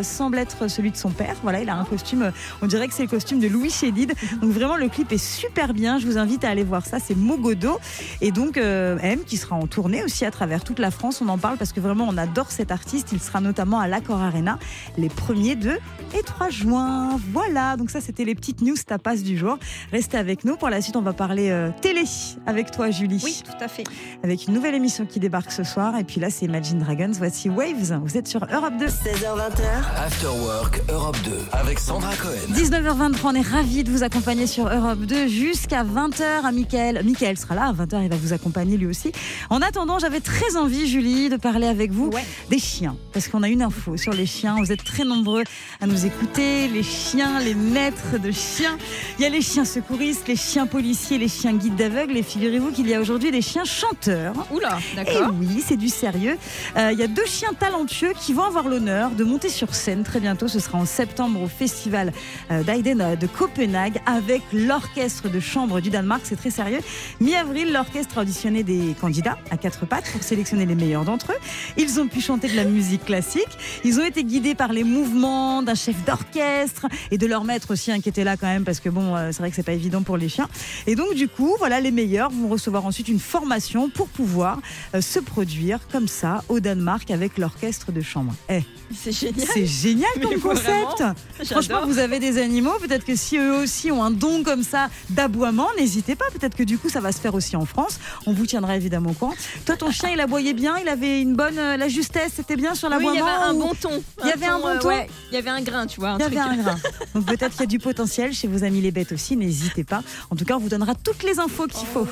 semble 0.03 0.37
être 0.37 0.69
celui 0.69 0.91
de 0.91 0.95
son 0.95 1.09
père. 1.09 1.35
Voilà, 1.43 1.59
il 1.59 1.69
a 1.69 1.75
un 1.75 1.83
costume, 1.83 2.21
euh, 2.23 2.31
on 2.61 2.67
dirait 2.67 2.87
que 2.87 2.93
c'est 2.93 3.03
le 3.03 3.09
costume 3.09 3.41
de 3.41 3.49
Louis 3.49 3.69
Chédid. 3.69 4.13
Donc 4.41 4.51
vraiment, 4.51 4.77
le 4.77 4.87
clip 4.87 5.11
est 5.11 5.17
super 5.17 5.73
bien. 5.73 5.99
Je 5.99 6.05
vous 6.05 6.17
invite 6.17 6.45
à 6.45 6.49
aller 6.49 6.63
voir 6.63 6.85
ça. 6.85 6.99
C'est 6.99 7.17
Mogodo. 7.17 7.81
Et 8.21 8.31
donc, 8.31 8.55
euh, 8.55 8.97
M 9.01 9.25
qui 9.25 9.35
sera 9.35 9.57
en 9.57 9.67
tournée 9.67 10.05
aussi 10.05 10.23
à 10.23 10.31
travers 10.31 10.63
toute 10.63 10.79
la 10.79 10.89
France. 10.89 11.21
On 11.21 11.27
en 11.27 11.37
parle 11.37 11.57
parce 11.57 11.73
que 11.73 11.81
vraiment, 11.81 12.07
on 12.07 12.15
adore 12.15 12.49
cet 12.49 12.71
artiste. 12.71 13.09
Il 13.11 13.19
sera 13.19 13.41
notamment 13.41 13.81
à 13.81 13.89
l'Accor 13.89 14.21
Arena 14.21 14.57
les 14.97 15.09
1er, 15.09 15.55
2 15.55 15.79
et 16.17 16.23
3 16.23 16.49
juin. 16.49 17.19
Voilà, 17.33 17.75
donc 17.75 17.89
ça, 17.89 17.99
c'était 17.99 18.23
les 18.23 18.35
petites 18.35 18.61
news 18.61 18.77
tapas 19.01 19.21
du 19.23 19.37
jour. 19.37 19.57
Restez 19.91 20.17
avec 20.17 20.45
nous. 20.45 20.55
Pour 20.55 20.69
la 20.69 20.81
suite, 20.81 20.95
on 20.95 21.01
va 21.01 21.13
parler 21.13 21.49
euh, 21.49 21.69
télé 21.81 22.03
avec 22.45 22.71
toi, 22.71 22.91
Julie. 22.91 23.21
Oui, 23.23 23.41
tout 23.43 23.63
à 23.63 23.67
fait. 23.67 23.83
Avec 24.23 24.47
une 24.47 24.53
nouvelle 24.53 24.75
émission 24.75 25.05
qui 25.05 25.19
débarque 25.19 25.51
ce 25.51 25.63
soir. 25.63 25.97
Et 25.97 26.03
puis 26.03 26.19
là, 26.19 26.29
c'est 26.29 26.45
Imagine 26.45 26.79
Dragons. 26.79 27.11
Voici 27.13 27.49
Waves. 27.49 27.99
Vous 28.03 28.17
êtes 28.17 28.27
sur 28.27 28.45
Europe 28.51 28.73
2. 28.79 28.85
16h20. 28.85 29.61
After 29.97 30.27
Work 30.27 30.81
Europe 30.89 31.17
2 31.25 31.31
avec 31.51 31.79
Sandra 31.79 32.15
Cohen. 32.15 32.53
19h23, 32.53 33.19
on 33.23 33.35
est 33.35 33.41
ravis 33.41 33.83
de 33.83 33.91
vous 33.91 34.03
accompagner 34.03 34.47
sur 34.47 34.67
Europe 34.67 34.99
2 34.99 35.27
jusqu'à 35.27 35.83
20h 35.83 36.45
à 36.45 36.51
Mickaël. 36.51 37.01
Mickaël 37.03 37.37
sera 37.37 37.55
là 37.55 37.67
à 37.67 37.73
20h, 37.73 38.03
il 38.03 38.09
va 38.09 38.15
vous 38.15 38.33
accompagner 38.33 38.77
lui 38.77 38.87
aussi. 38.87 39.11
En 39.49 39.61
attendant, 39.61 39.99
j'avais 39.99 40.19
très 40.19 40.55
envie, 40.55 40.87
Julie, 40.87 41.29
de 41.29 41.37
parler 41.37 41.67
avec 41.67 41.91
vous 41.91 42.11
des 42.49 42.59
chiens. 42.59 42.95
Parce 43.13 43.27
qu'on 43.27 43.43
a 43.43 43.49
une 43.49 43.61
info 43.61 43.97
sur 43.97 44.13
les 44.13 44.25
chiens. 44.25 44.55
Vous 44.57 44.71
êtes 44.71 44.83
très 44.83 45.03
nombreux 45.03 45.43
à 45.79 45.87
nous 45.87 46.05
écouter. 46.05 46.67
Les 46.67 46.83
chiens, 46.83 47.39
les 47.39 47.55
maîtres 47.55 48.19
de 48.21 48.31
chiens. 48.31 48.77
Il 49.17 49.23
y 49.23 49.25
a 49.25 49.29
les 49.29 49.41
chiens 49.41 49.65
secouristes, 49.65 50.27
les 50.27 50.35
chiens 50.35 50.67
policiers, 50.67 51.17
les 51.17 51.27
chiens 51.27 51.53
guides 51.53 51.75
d'aveugles. 51.75 52.17
Et 52.17 52.23
figurez-vous 52.23 52.71
qu'il 52.71 52.87
y 52.87 52.93
a 52.93 52.99
aujourd'hui 52.99 53.31
des 53.31 53.41
chiens 53.41 53.65
chanteurs. 53.65 54.33
Oula, 54.51 54.79
Et 54.93 54.95
d'accord. 54.95 55.31
oui, 55.39 55.63
c'est 55.65 55.77
du 55.77 55.89
sérieux. 55.89 56.37
Euh, 56.77 56.91
Il 56.93 56.99
y 56.99 57.03
a 57.03 57.07
deux 57.07 57.25
chiens 57.25 57.53
talentueux 57.57 58.13
qui 58.19 58.33
vont 58.33 58.43
avoir 58.43 58.67
l'honneur 58.67 59.11
de 59.11 59.23
monter 59.23 59.49
sur 59.49 59.75
scène 59.75 60.03
très 60.03 60.19
bientôt. 60.19 60.47
Ce 60.47 60.59
sera 60.59 60.77
en 60.77 60.85
septembre 60.85 61.41
au 61.41 61.47
festival 61.47 62.11
euh, 62.51 62.63
d'Aiden 62.63 63.01
euh, 63.01 63.15
de 63.15 63.27
Copenhague 63.27 63.99
avec 64.05 64.41
l'orchestre 64.53 65.29
de 65.29 65.39
chambre 65.39 65.79
du 65.81 65.89
Danemark. 65.89 66.21
C'est 66.23 66.35
très 66.35 66.51
sérieux. 66.51 66.79
Mi-avril, 67.19 67.71
l'orchestre 67.71 68.17
a 68.17 68.21
auditionné 68.21 68.63
des 68.63 68.95
candidats 68.99 69.37
à 69.49 69.57
quatre 69.57 69.85
pattes 69.85 70.09
pour 70.11 70.23
sélectionner 70.23 70.65
les 70.65 70.75
meilleurs 70.75 71.05
d'entre 71.05 71.31
eux. 71.31 71.39
Ils 71.77 71.99
ont 71.99 72.07
pu 72.07 72.21
chanter 72.21 72.47
de 72.47 72.55
la 72.55 72.65
musique 72.65 73.05
classique. 73.05 73.57
Ils 73.83 73.99
ont 73.99 74.05
été 74.05 74.23
guidés 74.23 74.55
par 74.55 74.73
les 74.73 74.83
mouvements 74.83 75.61
d'un 75.63 75.75
chef 75.75 75.95
d'orchestre 76.05 76.87
et 77.11 77.17
de 77.17 77.27
leur 77.27 77.43
maître 77.43 77.71
aussi, 77.71 77.91
hein, 77.91 77.99
qui 78.01 78.09
était 78.09 78.23
là 78.23 78.35
quand 78.37 78.47
même 78.47 78.63
parce 78.63 78.79
que 78.81 78.89
bon, 78.89 79.15
euh, 79.15 79.29
c'est 79.31 79.39
vrai 79.39 79.49
que 79.49 79.55
c'est 79.55 79.63
pas 79.63 79.73
évident 79.73 80.01
pour 80.01 80.17
les 80.17 80.29
chiens. 80.29 80.49
Et 80.87 80.95
donc 80.95 81.13
du 81.13 81.27
coup, 81.27 81.55
voilà, 81.59 81.79
les 81.79 81.91
meilleurs 81.91 82.29
vont 82.31 82.47
recevoir 82.49 82.85
ensuite 82.85 83.07
une 83.07 83.19
formation 83.19 83.89
pour 83.89 84.07
pouvoir 84.07 84.59
euh, 84.95 85.01
se 85.01 85.19
produire 85.19 85.79
comme 85.91 86.07
ça 86.07 86.43
au 86.49 86.59
Danemark 86.59 87.09
avec 87.11 87.37
l'orchestre 87.37 87.91
de 87.91 88.01
chambre. 88.01 88.33
Eh, 88.49 88.61
C'est 88.95 89.11
génial. 89.11 89.47
c'est 89.53 89.65
génial 89.65 90.09
comme 90.21 90.39
concept. 90.39 90.97
vraiment, 90.99 91.15
Franchement, 91.45 91.81
vous 91.85 91.99
avez 91.99 92.19
des 92.19 92.37
animaux, 92.41 92.73
peut-être 92.81 93.05
que 93.05 93.15
si 93.15 93.37
eux 93.37 93.53
aussi 93.61 93.91
ont 93.91 94.03
un 94.03 94.11
don 94.11 94.43
comme 94.43 94.63
ça 94.63 94.89
d'aboiement, 95.09 95.67
n'hésitez 95.77 96.15
pas. 96.15 96.25
Peut-être 96.33 96.55
que 96.55 96.63
du 96.63 96.77
coup, 96.77 96.89
ça 96.89 96.99
va 96.99 97.11
se 97.11 97.19
faire 97.19 97.33
aussi 97.35 97.55
en 97.55 97.65
France. 97.65 97.99
On 98.25 98.33
vous 98.33 98.45
tiendra 98.45 98.75
évidemment 98.75 99.11
au 99.11 99.13
courant. 99.13 99.33
Toi, 99.65 99.77
ton 99.77 99.91
chien, 99.91 100.09
il 100.13 100.19
aboyait 100.19 100.53
bien, 100.53 100.77
il 100.79 100.87
avait 100.89 101.21
une 101.21 101.35
bonne, 101.35 101.57
euh, 101.57 101.77
la 101.77 101.87
justesse, 101.87 102.33
c'était 102.35 102.55
bien 102.55 102.75
sur 102.75 102.89
Oui, 102.89 102.95
il 102.99 103.03
y 103.03 103.05
l'aboiement. 103.17 103.27
avait 103.27 103.43
un 103.49 103.53
bon 103.53 103.71
ton. 103.79 104.03
Il 104.23 104.27
y 104.29 104.31
avait 104.31 104.45
un 104.45 104.59
bon 104.59 104.67
euh, 104.67 104.79
ton 104.79 104.87
ouais, 104.89 105.07
Il 105.31 105.35
y 105.35 105.37
avait 105.37 105.49
un 105.49 105.61
grain, 105.61 105.85
tu 105.87 105.99
vois. 105.99 106.09
un 106.11 106.17
il 106.17 106.21
y 106.21 106.25
avait 106.25 106.37
un 106.39 106.55
grain. 106.57 106.77
Donc 107.15 107.25
peut-être 107.25 107.51
qu'il 107.51 107.61
y 107.61 107.63
a 107.63 107.67
du 107.67 107.79
potentiel 107.79 108.33
chez 108.33 108.47
vos 108.47 108.63
amis 108.71 108.81
les 108.81 108.91
bêtes 108.91 109.11
aussi, 109.11 109.35
n'hésitez 109.35 109.83
pas. 109.83 110.01
En 110.29 110.35
tout 110.35 110.45
cas, 110.45 110.55
on 110.55 110.59
vous 110.59 110.69
donnera 110.69 110.95
toutes 110.95 111.23
les 111.23 111.39
infos 111.39 111.67
qu'il 111.67 111.87
faut. 111.87 112.07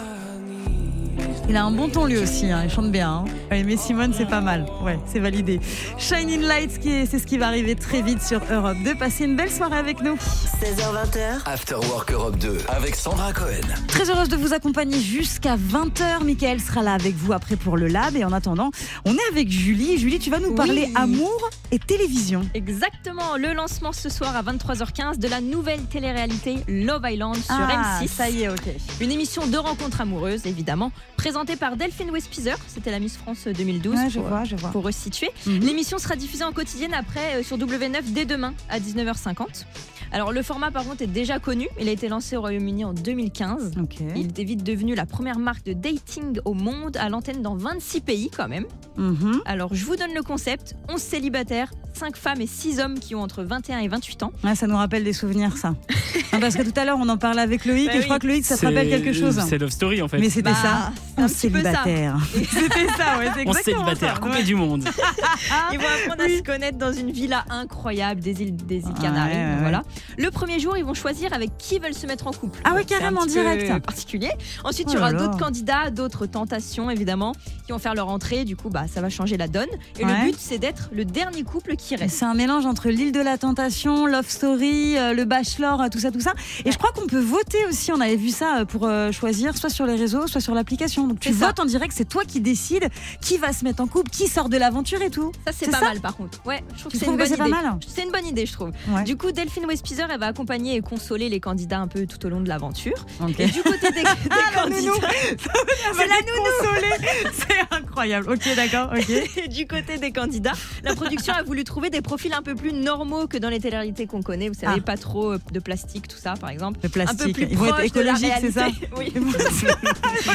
Il 1.50 1.58
a 1.58 1.64
un 1.66 1.72
bon 1.72 1.90
ton 1.90 2.06
lui 2.06 2.18
aussi, 2.20 2.52
hein, 2.52 2.62
il 2.64 2.70
chante 2.70 2.92
bien. 2.92 3.10
hein. 3.10 3.26
Ouais, 3.50 3.64
mais 3.64 3.76
Simone, 3.76 4.14
c'est 4.16 4.28
pas 4.30 4.40
mal. 4.40 4.68
Ouais, 4.84 5.00
c'est 5.12 5.18
validé. 5.18 5.60
Shining 5.98 6.42
Lights, 6.42 6.80
c'est 6.84 7.18
ce 7.18 7.26
qui 7.26 7.40
va 7.40 7.48
arriver 7.48 7.74
très 7.74 8.04
vite 8.04 8.22
sur 8.22 8.40
Europe 8.52 8.78
2. 8.86 8.94
Passez 8.94 9.26
une 9.26 9.36
belle 9.36 9.50
soirée 9.52 9.78
avec 9.80 10.00
nous. 10.04 10.14
16h20. 10.16 11.42
After 11.48 11.74
Work 11.76 12.12
Europe 12.12 12.38
2 12.38 12.60
avec 12.68 12.96
Sandra 12.96 13.34
Cohen. 13.34 13.62
Très 13.88 14.12
heureuse 14.12 14.30
de 14.30 14.36
vous 14.36 14.54
accompagner 14.54 15.00
jusqu'à 15.00 15.56
20h. 15.58 16.24
Michael 16.24 16.60
sera 16.62 16.84
là 16.84 16.94
avec 16.94 17.16
vous 17.16 17.34
après 17.34 17.56
pour 17.56 17.78
le 17.78 17.88
lab. 17.88 18.16
Et 18.16 18.24
en 18.24 18.32
attendant, 18.32 18.70
on 19.06 19.16
est 19.16 19.28
avec 19.32 19.50
Julie. 19.50 19.98
Julie, 19.98 20.20
tu 20.20 20.30
vas 20.30 20.40
nous 20.40 20.50
Oui. 20.50 20.56
parler 20.56 20.92
amour 20.94 21.50
et 21.72 21.80
télévision. 21.80 22.42
Exactement, 22.54 23.38
le 23.38 23.54
lancement 23.54 23.92
ce 23.92 24.10
soir 24.10 24.36
à 24.36 24.44
23h15 24.44 25.18
de 25.18 25.28
la 25.28 25.42
nouvelle 25.42 25.82
télé-réalité 25.86 26.58
Love 26.68 27.02
Island 27.10 27.38
sur 27.38 27.56
Ah, 27.58 28.02
M6. 28.04 28.08
ça 28.08 28.30
y 28.30 28.44
est, 28.44 28.50
ok. 28.50 28.70
Une 29.02 29.12
émission 29.12 29.48
de 29.48 29.58
rencontres 29.58 30.02
amoureuses, 30.02 30.46
évidemment, 30.46 30.92
présentée 31.18 31.39
par 31.46 31.78
Delphine 31.78 32.12
Westpizer. 32.12 32.58
C'était 32.68 32.92
la 32.92 33.00
Miss 33.00 33.18
France 33.18 33.48
2012. 33.48 33.96
Ouais, 33.96 34.10
je 34.10 34.20
pour, 34.20 34.28
vois, 34.28 34.44
je 34.44 34.56
vois. 34.56 34.70
pour 34.72 34.84
resituer. 34.84 35.30
Mhm. 35.46 35.60
L'émission 35.60 35.98
sera 35.98 36.16
diffusée 36.16 36.44
en 36.44 36.52
quotidienne 36.52 36.94
après 36.94 37.36
euh, 37.40 37.44
sur 37.44 37.58
W9 37.58 38.12
dès 38.14 38.26
demain 38.26 38.54
à 38.70 38.80
19h50. 38.80 39.66
Alors 40.12 40.32
le 40.32 40.42
format 40.42 40.72
par 40.72 40.84
contre 40.86 41.04
est 41.04 41.08
déjà 41.08 41.40
connu. 41.40 41.68
Il 41.80 41.88
a 41.88 41.92
été 41.92 42.10
lancé 42.10 42.36
au 42.36 42.42
Royaume-Uni 42.42 42.84
en 42.84 42.94
2015. 42.94 43.74
Ok. 43.82 43.98
Il 44.16 44.28
était 44.28 44.44
vite 44.44 44.64
devenu 44.64 44.96
la 44.96 45.06
première 45.06 45.38
marque 45.40 45.66
de 45.66 45.74
dating 45.74 46.40
au 46.46 46.54
monde 46.54 46.98
à 46.98 47.10
l'antenne 47.10 47.42
dans 47.42 47.56
26 47.56 48.02
pays 48.02 48.30
quand 48.36 48.48
même. 48.48 48.66
Mhm. 48.98 49.42
Alors 49.46 49.74
je 49.76 49.86
vous 49.86 49.96
donne 49.96 50.14
le 50.16 50.24
concept 50.24 50.76
11 50.90 51.00
célibataires, 51.00 51.72
5 51.94 52.18
femmes 52.18 52.42
et 52.42 52.48
6 52.48 52.80
hommes 52.80 53.00
qui 53.00 53.14
ont 53.16 53.22
entre 53.22 53.44
21 53.44 53.80
et 53.80 53.88
28 53.88 54.24
ans. 54.24 54.32
Ça 54.56 54.68
nous 54.68 54.78
rappelle 54.78 55.04
des 55.04 55.14
souvenirs, 55.14 55.58
ça. 55.58 55.76
Non, 56.32 56.40
parce 56.40 56.56
que 56.56 56.62
tout 56.62 56.80
à 56.80 56.86
l'heure, 56.86 56.98
on 57.02 57.10
en 57.10 57.18
parlait 57.18 57.42
avec 57.42 57.66
Loïc 57.66 57.88
Bah 57.88 57.96
et 57.96 58.02
je 58.02 58.06
crois 58.06 58.20
que 58.20 58.28
Loïc, 58.28 58.46
ça 58.46 58.56
te 58.56 58.64
rappelle 58.64 58.88
quelque 58.90 59.14
chose. 59.14 59.40
C'est 59.48 59.58
Love 59.58 59.72
Story 59.72 60.02
en 60.04 60.08
fait. 60.08 60.20
Mais 60.20 60.30
c'était 60.30 60.52
Bah, 60.52 60.92
ça. 61.18 61.28
Célibataire. 61.30 62.18
c'était 62.34 62.88
ça, 62.98 63.18
ouais, 63.20 63.30
c'est 63.36 63.48
On 63.48 63.54
célibataire, 63.54 64.16
ça. 64.16 64.20
coupé 64.22 64.38
Ouais. 64.38 64.44
du 64.44 64.56
monde. 64.56 64.84
Ils 65.74 65.80
vont 65.80 65.86
apprendre 65.86 66.24
à 66.24 66.28
se 66.38 66.44
connaître 66.44 66.78
dans 66.78 66.92
une 66.94 67.12
villa 67.12 67.46
incroyable 67.50 68.22
des 68.22 68.42
îles, 68.42 68.56
des 68.56 68.78
îles 68.78 68.94
Canaries. 69.02 69.34
ouais. 69.36 69.58
Voilà. 69.62 69.84
Le 70.18 70.30
premier 70.32 70.60
jour, 70.60 70.78
ils 70.78 70.86
vont 70.86 70.94
choisir 70.94 71.34
avec 71.34 71.58
qui 71.58 71.76
ils 71.76 71.82
veulent 71.82 71.94
se 71.94 72.08
mettre 72.08 72.28
en 72.28 72.32
couple. 72.32 72.60
Ah 72.64 72.74
un 72.76 72.84
carrément, 72.84 73.26
direct. 73.26 73.84
particulier. 73.86 74.30
Ensuite, 74.64 74.88
Oh 74.90 74.92
il 74.92 74.96
y 74.96 74.98
aura 74.98 75.14
d'autres 75.14 75.38
candidats, 75.38 75.90
d'autres 75.92 76.26
tentations 76.26 76.90
évidemment, 76.90 77.34
qui 77.66 77.72
vont 77.72 77.80
faire 77.80 77.96
leur 77.96 78.10
entrée. 78.10 78.46
Du 78.46 78.56
coup, 78.56 78.70
bah, 78.70 78.86
ça 78.94 79.02
va 79.02 79.10
changer 79.10 79.38
la 79.38 79.48
donne. 79.48 79.68
Et 80.00 80.04
le 80.06 80.26
but, 80.26 80.36
c'est 80.38 80.58
d'être 80.58 80.90
le 80.94 81.06
dernier 81.06 81.44
couple 81.44 81.76
qui 81.76 81.96
reste. 81.96 82.16
C'est 82.18 82.26
un 82.26 82.34
mélange 82.34 82.66
entre 82.66 82.90
l'île 82.90 83.12
de 83.12 83.22
la 83.22 83.38
tentation, 83.38 84.06
Love 84.06 84.30
Story, 84.30 84.98
euh, 84.98 85.14
le 85.14 85.26
Bachelor, 85.26 85.82
euh, 85.82 85.88
tout 85.92 86.00
ça, 86.00 86.12
tout 86.12 86.20
ça. 86.20 86.34
Et 86.66 86.72
je 86.72 86.78
crois 86.78 86.92
qu'on 86.92 87.08
peut 87.08 87.20
voter 87.20 87.58
aussi. 87.70 87.92
On 87.92 88.00
avait 88.02 88.16
vu 88.16 88.30
ça 88.30 88.60
euh, 88.60 88.66
pour 88.66 88.86
euh, 88.86 89.12
choisir 89.12 89.58
soit 89.58 89.70
sur 89.70 89.86
les 89.86 89.96
réseaux, 89.96 90.28
soit 90.28 90.42
sur 90.42 90.54
l'application. 90.56 91.09
Donc 91.10 91.20
tu 91.20 91.34
ça. 91.34 91.48
votes 91.48 91.60
en 91.60 91.66
direct, 91.66 91.94
c'est 91.96 92.08
toi 92.08 92.24
qui 92.26 92.40
décides 92.40 92.88
qui 93.22 93.38
va 93.38 93.52
se 93.52 93.64
mettre 93.64 93.82
en 93.82 93.88
couple, 93.88 94.10
qui 94.10 94.28
sort 94.28 94.48
de 94.50 94.58
l'aventure 94.58 95.02
et 95.02 95.10
tout. 95.10 95.32
Ça, 95.46 95.54
c'est 95.58 95.70
pas 95.72 95.80
ça 95.80 95.86
mal 95.86 96.00
par 96.00 96.16
contre. 96.16 96.40
Ouais, 96.46 96.64
je 96.76 96.80
trouve 96.82 96.92
Tu 96.92 96.98
que 97.00 97.06
c'est 97.06 97.12
une 97.12 97.18
bonne 97.18 97.36
pas 97.38 97.48
mal 97.48 97.78
C'est 97.88 98.04
une 98.04 98.12
bonne 98.12 98.26
idée, 98.26 98.46
je 98.46 98.54
trouve. 98.54 98.72
Ouais. 98.90 99.04
Du 99.04 99.18
coup, 99.18 99.32
Delphine 99.32 99.66
Westpizer, 99.66 100.08
elle 100.12 100.20
va 100.20 100.28
accompagner 100.28 100.76
et 100.76 100.82
consoler 100.82 101.30
les 101.30 101.40
candidats 101.40 101.80
un 101.80 101.88
peu 101.88 102.06
tout 102.06 102.24
au 102.26 102.30
long 102.30 102.42
de 102.42 102.48
l'aventure. 102.50 103.06
Et 103.38 103.46
du 103.48 103.62
côté 103.64 103.92
des, 103.92 104.04
des 104.76 104.82
nounou. 104.82 104.94
candidats. 104.94 105.08
C'est 105.98 106.08
la 106.08 106.16
consoler. 106.16 107.32
C'est 107.34 107.76
incroyable. 107.76 108.32
Ok, 108.32 108.56
d'accord. 108.56 108.92
Ok. 108.96 109.10
Et 109.38 109.48
du 109.48 109.66
côté 109.68 109.98
des 109.98 110.12
candidats, 110.12 110.54
la 110.84 110.96
production 110.96 111.34
a 111.34 111.44
voulu 111.44 111.64
trouver 111.64 111.90
des 111.90 112.02
profils 112.02 112.34
un 112.34 112.42
peu 112.42 112.56
plus 112.56 112.72
normaux 112.74 113.28
que 113.28 113.38
dans 113.38 113.50
les 113.50 113.60
télé-réalités 113.60 114.06
qu'on 114.06 114.22
connaît. 114.22 114.50
Vous 114.50 114.60
savez, 114.60 114.76
Ah. 114.80 114.82
pas 114.86 114.98
trop 114.98 115.34
euh, 115.34 115.40
de 115.52 115.60
plastique, 115.60 116.08
tout 116.08 116.18
ça, 116.18 116.34
par 116.36 116.50
exemple. 116.50 116.80
Le 116.84 116.88
Un 116.88 116.90
peu 116.90 116.90
plastique. 116.90 117.34
plus 117.34 117.48
Ils 117.50 117.58
vont 117.58 117.68
être 117.68 117.80
écologiques, 117.82 118.34
c'est 118.42 118.52
ça. 118.52 118.68
Oui. 118.98 119.12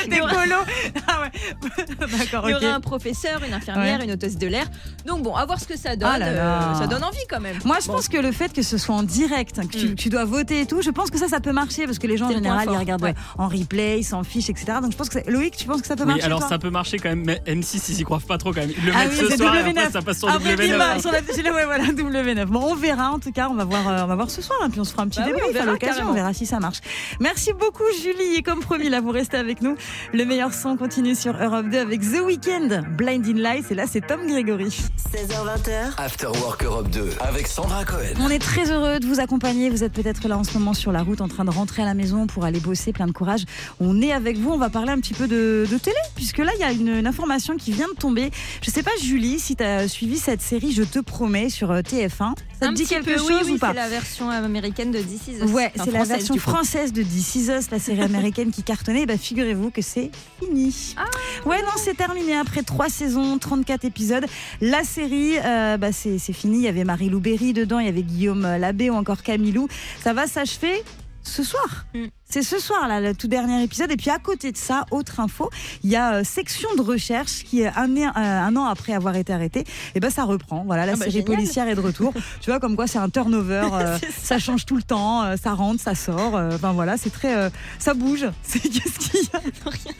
Des 0.08 0.18
polos. 0.18 0.63
Ah 1.06 1.20
ouais. 1.22 1.30
D'accord. 2.18 2.48
Il 2.48 2.52
y 2.52 2.54
aura 2.54 2.74
un 2.74 2.80
professeur, 2.80 3.42
une 3.46 3.52
infirmière, 3.54 3.98
Ouais. 3.98 4.04
une 4.04 4.12
hôtesse 4.12 4.38
de 4.38 4.46
l'air. 4.46 4.66
Donc 5.06 5.22
bon, 5.22 5.34
à 5.34 5.44
voir 5.46 5.60
ce 5.60 5.66
que 5.66 5.76
ça 5.76 5.96
donne. 5.96 6.08
Ah 6.12 6.18
là 6.18 6.32
là. 6.32 6.70
euh, 6.72 6.78
ça 6.80 6.86
donne 6.86 7.04
envie 7.04 7.18
quand 7.28 7.40
même. 7.40 7.56
Moi, 7.64 7.78
je 7.82 7.86
Bon. 7.88 7.94
pense 7.94 8.08
que 8.08 8.16
le 8.18 8.32
fait 8.32 8.52
que 8.52 8.62
ce 8.62 8.78
soit 8.78 8.94
en 8.94 9.02
direct, 9.02 9.60
que 9.68 9.76
tu, 9.76 9.88
Mm. 9.90 9.94
tu 9.94 10.08
dois 10.08 10.24
voter 10.24 10.60
et 10.60 10.66
tout, 10.66 10.82
je 10.82 10.90
pense 10.90 11.10
que 11.10 11.18
ça, 11.18 11.28
ça 11.28 11.40
peut 11.40 11.52
marcher 11.52 11.84
parce 11.86 11.98
que 11.98 12.06
les 12.06 12.16
gens 12.16 12.26
en 12.28 12.32
général, 12.32 12.68
ils 12.70 12.76
regardent 12.76 13.02
ouais. 13.02 13.14
en 13.38 13.48
replay, 13.48 13.98
ils 14.00 14.04
s'en 14.04 14.22
fichent, 14.24 14.50
etc. 14.50 14.78
Donc 14.82 14.92
je 14.92 14.96
pense 14.96 15.08
que 15.08 15.18
Loïc, 15.30 15.56
tu 15.56 15.66
penses 15.66 15.80
que 15.82 15.86
ça 15.86 15.96
peut 15.96 16.02
Oui, 16.02 16.08
marcher 16.10 16.24
alors 16.24 16.42
ça 16.48 16.58
peut 16.58 16.70
marcher 16.70 16.98
quand 16.98 17.08
même, 17.10 17.24
mais 17.24 17.42
M6 17.46 17.84
ils 17.90 18.00
y 18.00 18.04
croient 18.04 18.20
pas 18.26 18.38
trop 18.38 18.52
quand 18.52 18.60
même. 18.60 18.70
Ils 18.76 18.86
le 18.86 18.92
Ah 18.94 18.98
mettent 19.04 19.10
oui, 19.12 19.18
ce 19.18 19.28
c'est 19.30 19.36
soir 19.38 19.54
et 19.56 19.62
W9. 19.62 19.70
après 19.78 19.90
ça 19.90 20.02
passe 20.02 20.18
sur 20.18 20.28
Après, 20.28 20.54
W9. 20.56 20.70
bim, 20.70 20.78
bam, 20.78 21.00
sur 21.00 21.12
la- 21.12 21.20
ouais, 21.20 21.64
voilà, 21.64 21.84
W9. 21.92 22.44
Bon, 22.46 22.60
on 22.62 22.74
verra 22.74 23.10
en 23.12 23.18
tout 23.18 23.32
cas, 23.32 23.48
on 23.50 23.54
va 23.54 23.64
voir, 23.64 23.88
euh, 23.88 24.02
on 24.04 24.06
va 24.06 24.14
voir 24.14 24.30
ce 24.30 24.40
soir, 24.42 24.58
hein, 24.62 24.70
puis 24.70 24.80
on 24.80 24.84
se 24.84 24.92
fera 24.92 25.02
un 25.02 25.08
petit 25.08 25.20
Bah 25.20 25.26
oui, 25.26 25.32
débrief 25.34 25.50
on 25.50 25.52
verra 25.52 25.68
à 25.68 25.72
l'occasion, 25.72 26.06
on 26.08 26.12
verra 26.12 26.32
si 26.32 26.46
ça 26.46 26.58
marche. 26.60 26.78
Merci 27.20 27.52
beaucoup 27.52 27.84
Julie, 28.02 28.36
et 28.36 28.42
comme 28.42 28.60
promis, 28.60 28.88
là 28.88 29.00
vous 29.00 29.10
restez 29.10 29.36
avec 29.36 29.60
nous. 29.62 29.76
Le 30.12 30.24
meilleur 30.24 30.52
son 30.54 30.76
continue 30.76 31.14
sur 31.14 31.36
Europe 31.42 31.68
2 31.68 31.78
avec 31.78 32.00
The 32.00 32.20
Weeknd, 32.24 32.82
Blinding 32.96 33.36
Lights, 33.38 33.70
et 33.70 33.74
là 33.74 33.84
c'est 33.90 34.00
Tom 34.06 34.26
Grégory. 34.26 34.68
16h20h, 35.12 35.94
After 35.98 36.26
Work 36.26 36.64
Europe 36.64 36.90
2 36.90 37.10
avec 37.20 37.46
Sandra 37.46 37.84
Cohen. 37.84 38.14
On 38.20 38.28
est 38.30 38.38
très 38.38 38.70
heureux 38.70 38.98
de 39.00 39.06
vous 39.06 39.20
accompagner. 39.20 39.70
Vous 39.70 39.84
êtes 39.84 39.92
peut-être 39.92 40.26
là 40.28 40.38
en 40.38 40.44
ce 40.44 40.56
moment 40.58 40.74
sur 40.74 40.92
la 40.92 41.02
route 41.02 41.20
en 41.20 41.28
train 41.28 41.44
de 41.44 41.50
rentrer 41.50 41.82
à 41.82 41.84
la 41.84 41.94
maison 41.94 42.26
pour 42.26 42.44
aller 42.44 42.60
bosser, 42.60 42.92
plein 42.92 43.06
de 43.06 43.12
courage. 43.12 43.44
On 43.80 44.00
est 44.00 44.12
avec 44.12 44.38
vous, 44.38 44.50
on 44.50 44.58
va 44.58 44.70
parler 44.70 44.90
un 44.92 44.98
petit 44.98 45.14
peu 45.14 45.26
de, 45.28 45.66
de 45.70 45.78
télé, 45.78 45.96
puisque 46.14 46.38
là, 46.38 46.50
il 46.56 46.60
y 46.60 46.64
a 46.64 46.72
une, 46.72 46.88
une 46.88 47.06
information 47.06 47.56
qui 47.56 47.72
vient 47.72 47.88
de 47.88 47.98
tomber. 47.98 48.30
Je 48.62 48.70
sais 48.70 48.82
pas, 48.82 48.90
Julie, 49.02 49.38
si 49.38 49.56
tu 49.56 49.64
as 49.64 49.88
suivi 49.88 50.18
cette 50.18 50.40
série 50.42 50.72
Je 50.72 50.82
te 50.82 50.98
promets 50.98 51.48
sur 51.48 51.70
euh, 51.70 51.80
TF1. 51.80 52.10
Ça 52.18 52.34
te 52.60 52.64
un 52.66 52.72
dit 52.72 52.82
petit 52.82 52.94
quelque 52.94 53.04
peu, 53.12 53.18
chose 53.18 53.28
oui, 53.28 53.42
oui, 53.46 53.52
ou 53.52 53.58
pas? 53.58 53.68
C'est 53.68 53.74
la 53.74 53.88
version 53.88 54.30
américaine 54.30 54.90
de 54.90 54.98
This 54.98 55.28
Is 55.28 55.44
Us. 55.44 55.50
Ouais, 55.52 55.70
Enfin, 55.74 55.84
c'est 55.84 55.90
la 55.92 56.04
version 56.04 56.36
française 56.36 56.92
de 56.92 57.02
This 57.02 57.34
Is 57.36 57.50
Us, 57.50 57.70
la 57.70 57.78
série 57.78 58.02
américaine 58.02 58.50
qui 58.50 58.62
cartonnait. 58.62 59.06
Bah, 59.06 59.16
figurez-vous 59.18 59.70
que 59.70 59.82
c'est 59.82 60.10
fini. 60.46 60.94
Ah. 60.96 61.04
ouais, 61.48 61.62
non, 61.62 61.72
c'est 61.76 61.94
terminé 61.94 62.36
après 62.36 62.62
trois 62.62 62.88
saisons, 62.88 63.38
34 63.38 63.84
épisodes. 63.84 64.26
La 64.60 64.84
série, 64.84 65.38
euh, 65.44 65.76
bah, 65.76 65.92
c'est 65.92 66.18
fini. 66.32 66.58
Il 66.58 66.62
y 66.62 66.68
avait 66.68 66.84
Marie-Lou 66.84 67.20
Berry 67.20 67.52
dedans, 67.52 67.78
il 67.78 67.86
y 67.86 67.88
avait 67.88 68.02
Guillaume 68.02 68.42
Labbé 68.42 68.90
ou 68.90 68.94
encore 68.94 69.22
Camilou. 69.22 69.68
Ça 70.02 70.12
va 70.12 70.26
s'achever 70.26 70.82
ce 71.22 71.42
soir. 71.42 71.86
Mm. 71.94 72.06
C'est 72.34 72.42
ce 72.42 72.58
soir, 72.58 72.88
là, 72.88 73.00
le 73.00 73.14
tout 73.14 73.28
dernier 73.28 73.62
épisode. 73.62 73.92
Et 73.92 73.96
puis 73.96 74.10
à 74.10 74.18
côté 74.18 74.50
de 74.50 74.56
ça, 74.56 74.86
autre 74.90 75.20
info, 75.20 75.50
il 75.84 75.90
y 75.90 75.94
a 75.94 76.14
euh, 76.14 76.24
Section 76.24 76.68
de 76.76 76.82
recherche 76.82 77.44
qui, 77.44 77.64
euh, 77.64 77.70
un, 77.76 77.88
an- 77.96 78.12
euh, 78.16 78.40
un 78.40 78.56
an 78.56 78.64
après 78.64 78.92
avoir 78.92 79.14
été 79.14 79.32
arrêté, 79.32 79.62
et 79.94 80.00
ben 80.00 80.10
ça 80.10 80.24
reprend. 80.24 80.64
Voilà, 80.66 80.84
la 80.84 80.94
Ah 80.94 80.96
bah, 80.96 81.04
série 81.04 81.12
génial. 81.22 81.26
policière 81.36 81.68
est 81.68 81.76
de 81.76 81.80
retour. 81.80 82.12
tu 82.40 82.50
vois, 82.50 82.58
comme 82.58 82.74
quoi 82.74 82.88
c'est 82.88 82.98
un 82.98 83.08
turnover. 83.08 83.68
euh, 83.72 83.98
ça 84.20 84.40
change 84.40 84.66
tout 84.66 84.74
le 84.74 84.82
temps, 84.82 85.36
ça 85.40 85.52
rentre, 85.52 85.80
ça 85.80 85.94
sort. 85.94 86.34
Enfin 86.52 86.72
voilà, 86.72 86.96
c'est 86.96 87.10
très. 87.10 87.52
ça 87.78 87.94
bouge. 87.94 88.26
C'est 88.42 88.58
qu'est-ce 88.58 88.98
qu'il 88.98 89.20
y 89.20 89.28
a? 89.36 89.38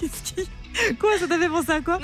Qu'est-ce 0.00 0.22
qu'il 0.34 0.42
y 0.42 0.46
a? 0.46 0.94
Quoi 0.98 1.10
Ça 1.20 1.28
t'a 1.28 1.38
fait 1.38 1.48
penser 1.48 1.70
à 1.70 1.80
quoi? 1.80 2.00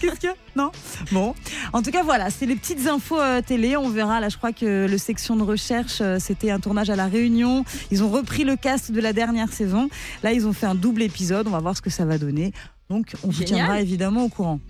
Qu'est-ce 0.00 0.18
qu'il 0.18 0.30
y 0.30 0.32
a? 0.32 0.34
Non? 0.56 0.70
Bon. 1.12 1.34
En 1.74 1.82
tout 1.82 1.90
cas, 1.90 2.02
voilà, 2.02 2.30
c'est 2.30 2.46
les 2.46 2.56
petites 2.56 2.86
infos 2.86 3.20
euh, 3.20 3.42
télé. 3.42 3.76
On 3.76 3.90
verra. 3.90 4.18
Là, 4.20 4.30
je 4.30 4.38
crois 4.38 4.52
que 4.52 4.86
le 4.88 4.96
section 4.98 5.36
de 5.36 5.42
recherche, 5.42 5.98
euh, 6.00 6.16
c'était 6.18 6.50
un 6.50 6.58
tournage 6.58 6.88
à 6.88 6.96
La 6.96 7.04
Réunion. 7.06 7.64
Ils 7.90 8.02
ont 8.02 8.08
repris 8.08 8.44
le 8.44 8.56
cast 8.56 8.92
de 8.92 9.00
la 9.00 9.12
dernière 9.12 9.52
saison. 9.52 9.73
Là, 10.22 10.32
ils 10.32 10.46
ont 10.46 10.52
fait 10.52 10.66
un 10.66 10.74
double 10.74 11.02
épisode. 11.02 11.46
On 11.46 11.50
va 11.50 11.60
voir 11.60 11.76
ce 11.76 11.82
que 11.82 11.90
ça 11.90 12.04
va 12.04 12.18
donner. 12.18 12.52
Donc, 12.90 13.12
on 13.24 13.28
vous 13.28 13.44
tiendra 13.44 13.80
évidemment 13.80 14.24
au 14.24 14.28
courant. 14.28 14.60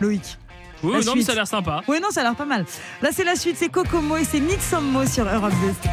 Loïc. 0.00 0.38
Oui, 0.82 1.04
non, 1.04 1.14
mais 1.16 1.22
ça 1.22 1.32
a 1.32 1.34
l'air 1.36 1.46
sympa. 1.46 1.82
Oui, 1.88 1.98
non, 2.02 2.10
ça 2.10 2.20
a 2.20 2.24
l'air 2.24 2.36
pas 2.36 2.44
mal. 2.44 2.64
Là, 3.02 3.10
c'est 3.12 3.24
la 3.24 3.34
suite. 3.34 3.56
C'est 3.58 3.68
Kokomo 3.68 4.16
et 4.16 4.24
c'est 4.24 4.40
Need 4.40 4.60
Some 4.60 4.90
Mo 4.90 5.06
sur 5.06 5.26
Europe 5.26 5.54
2. 5.82 5.88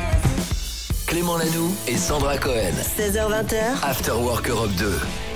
Clément 1.08 1.38
Lanoux 1.38 1.74
et 1.88 1.98
Sandra 1.98 2.38
Cohen. 2.38 2.74
16h20h, 2.98 3.84
After 3.84 4.12
Work 4.12 4.50
Europe 4.50 4.72
2. 4.78 5.33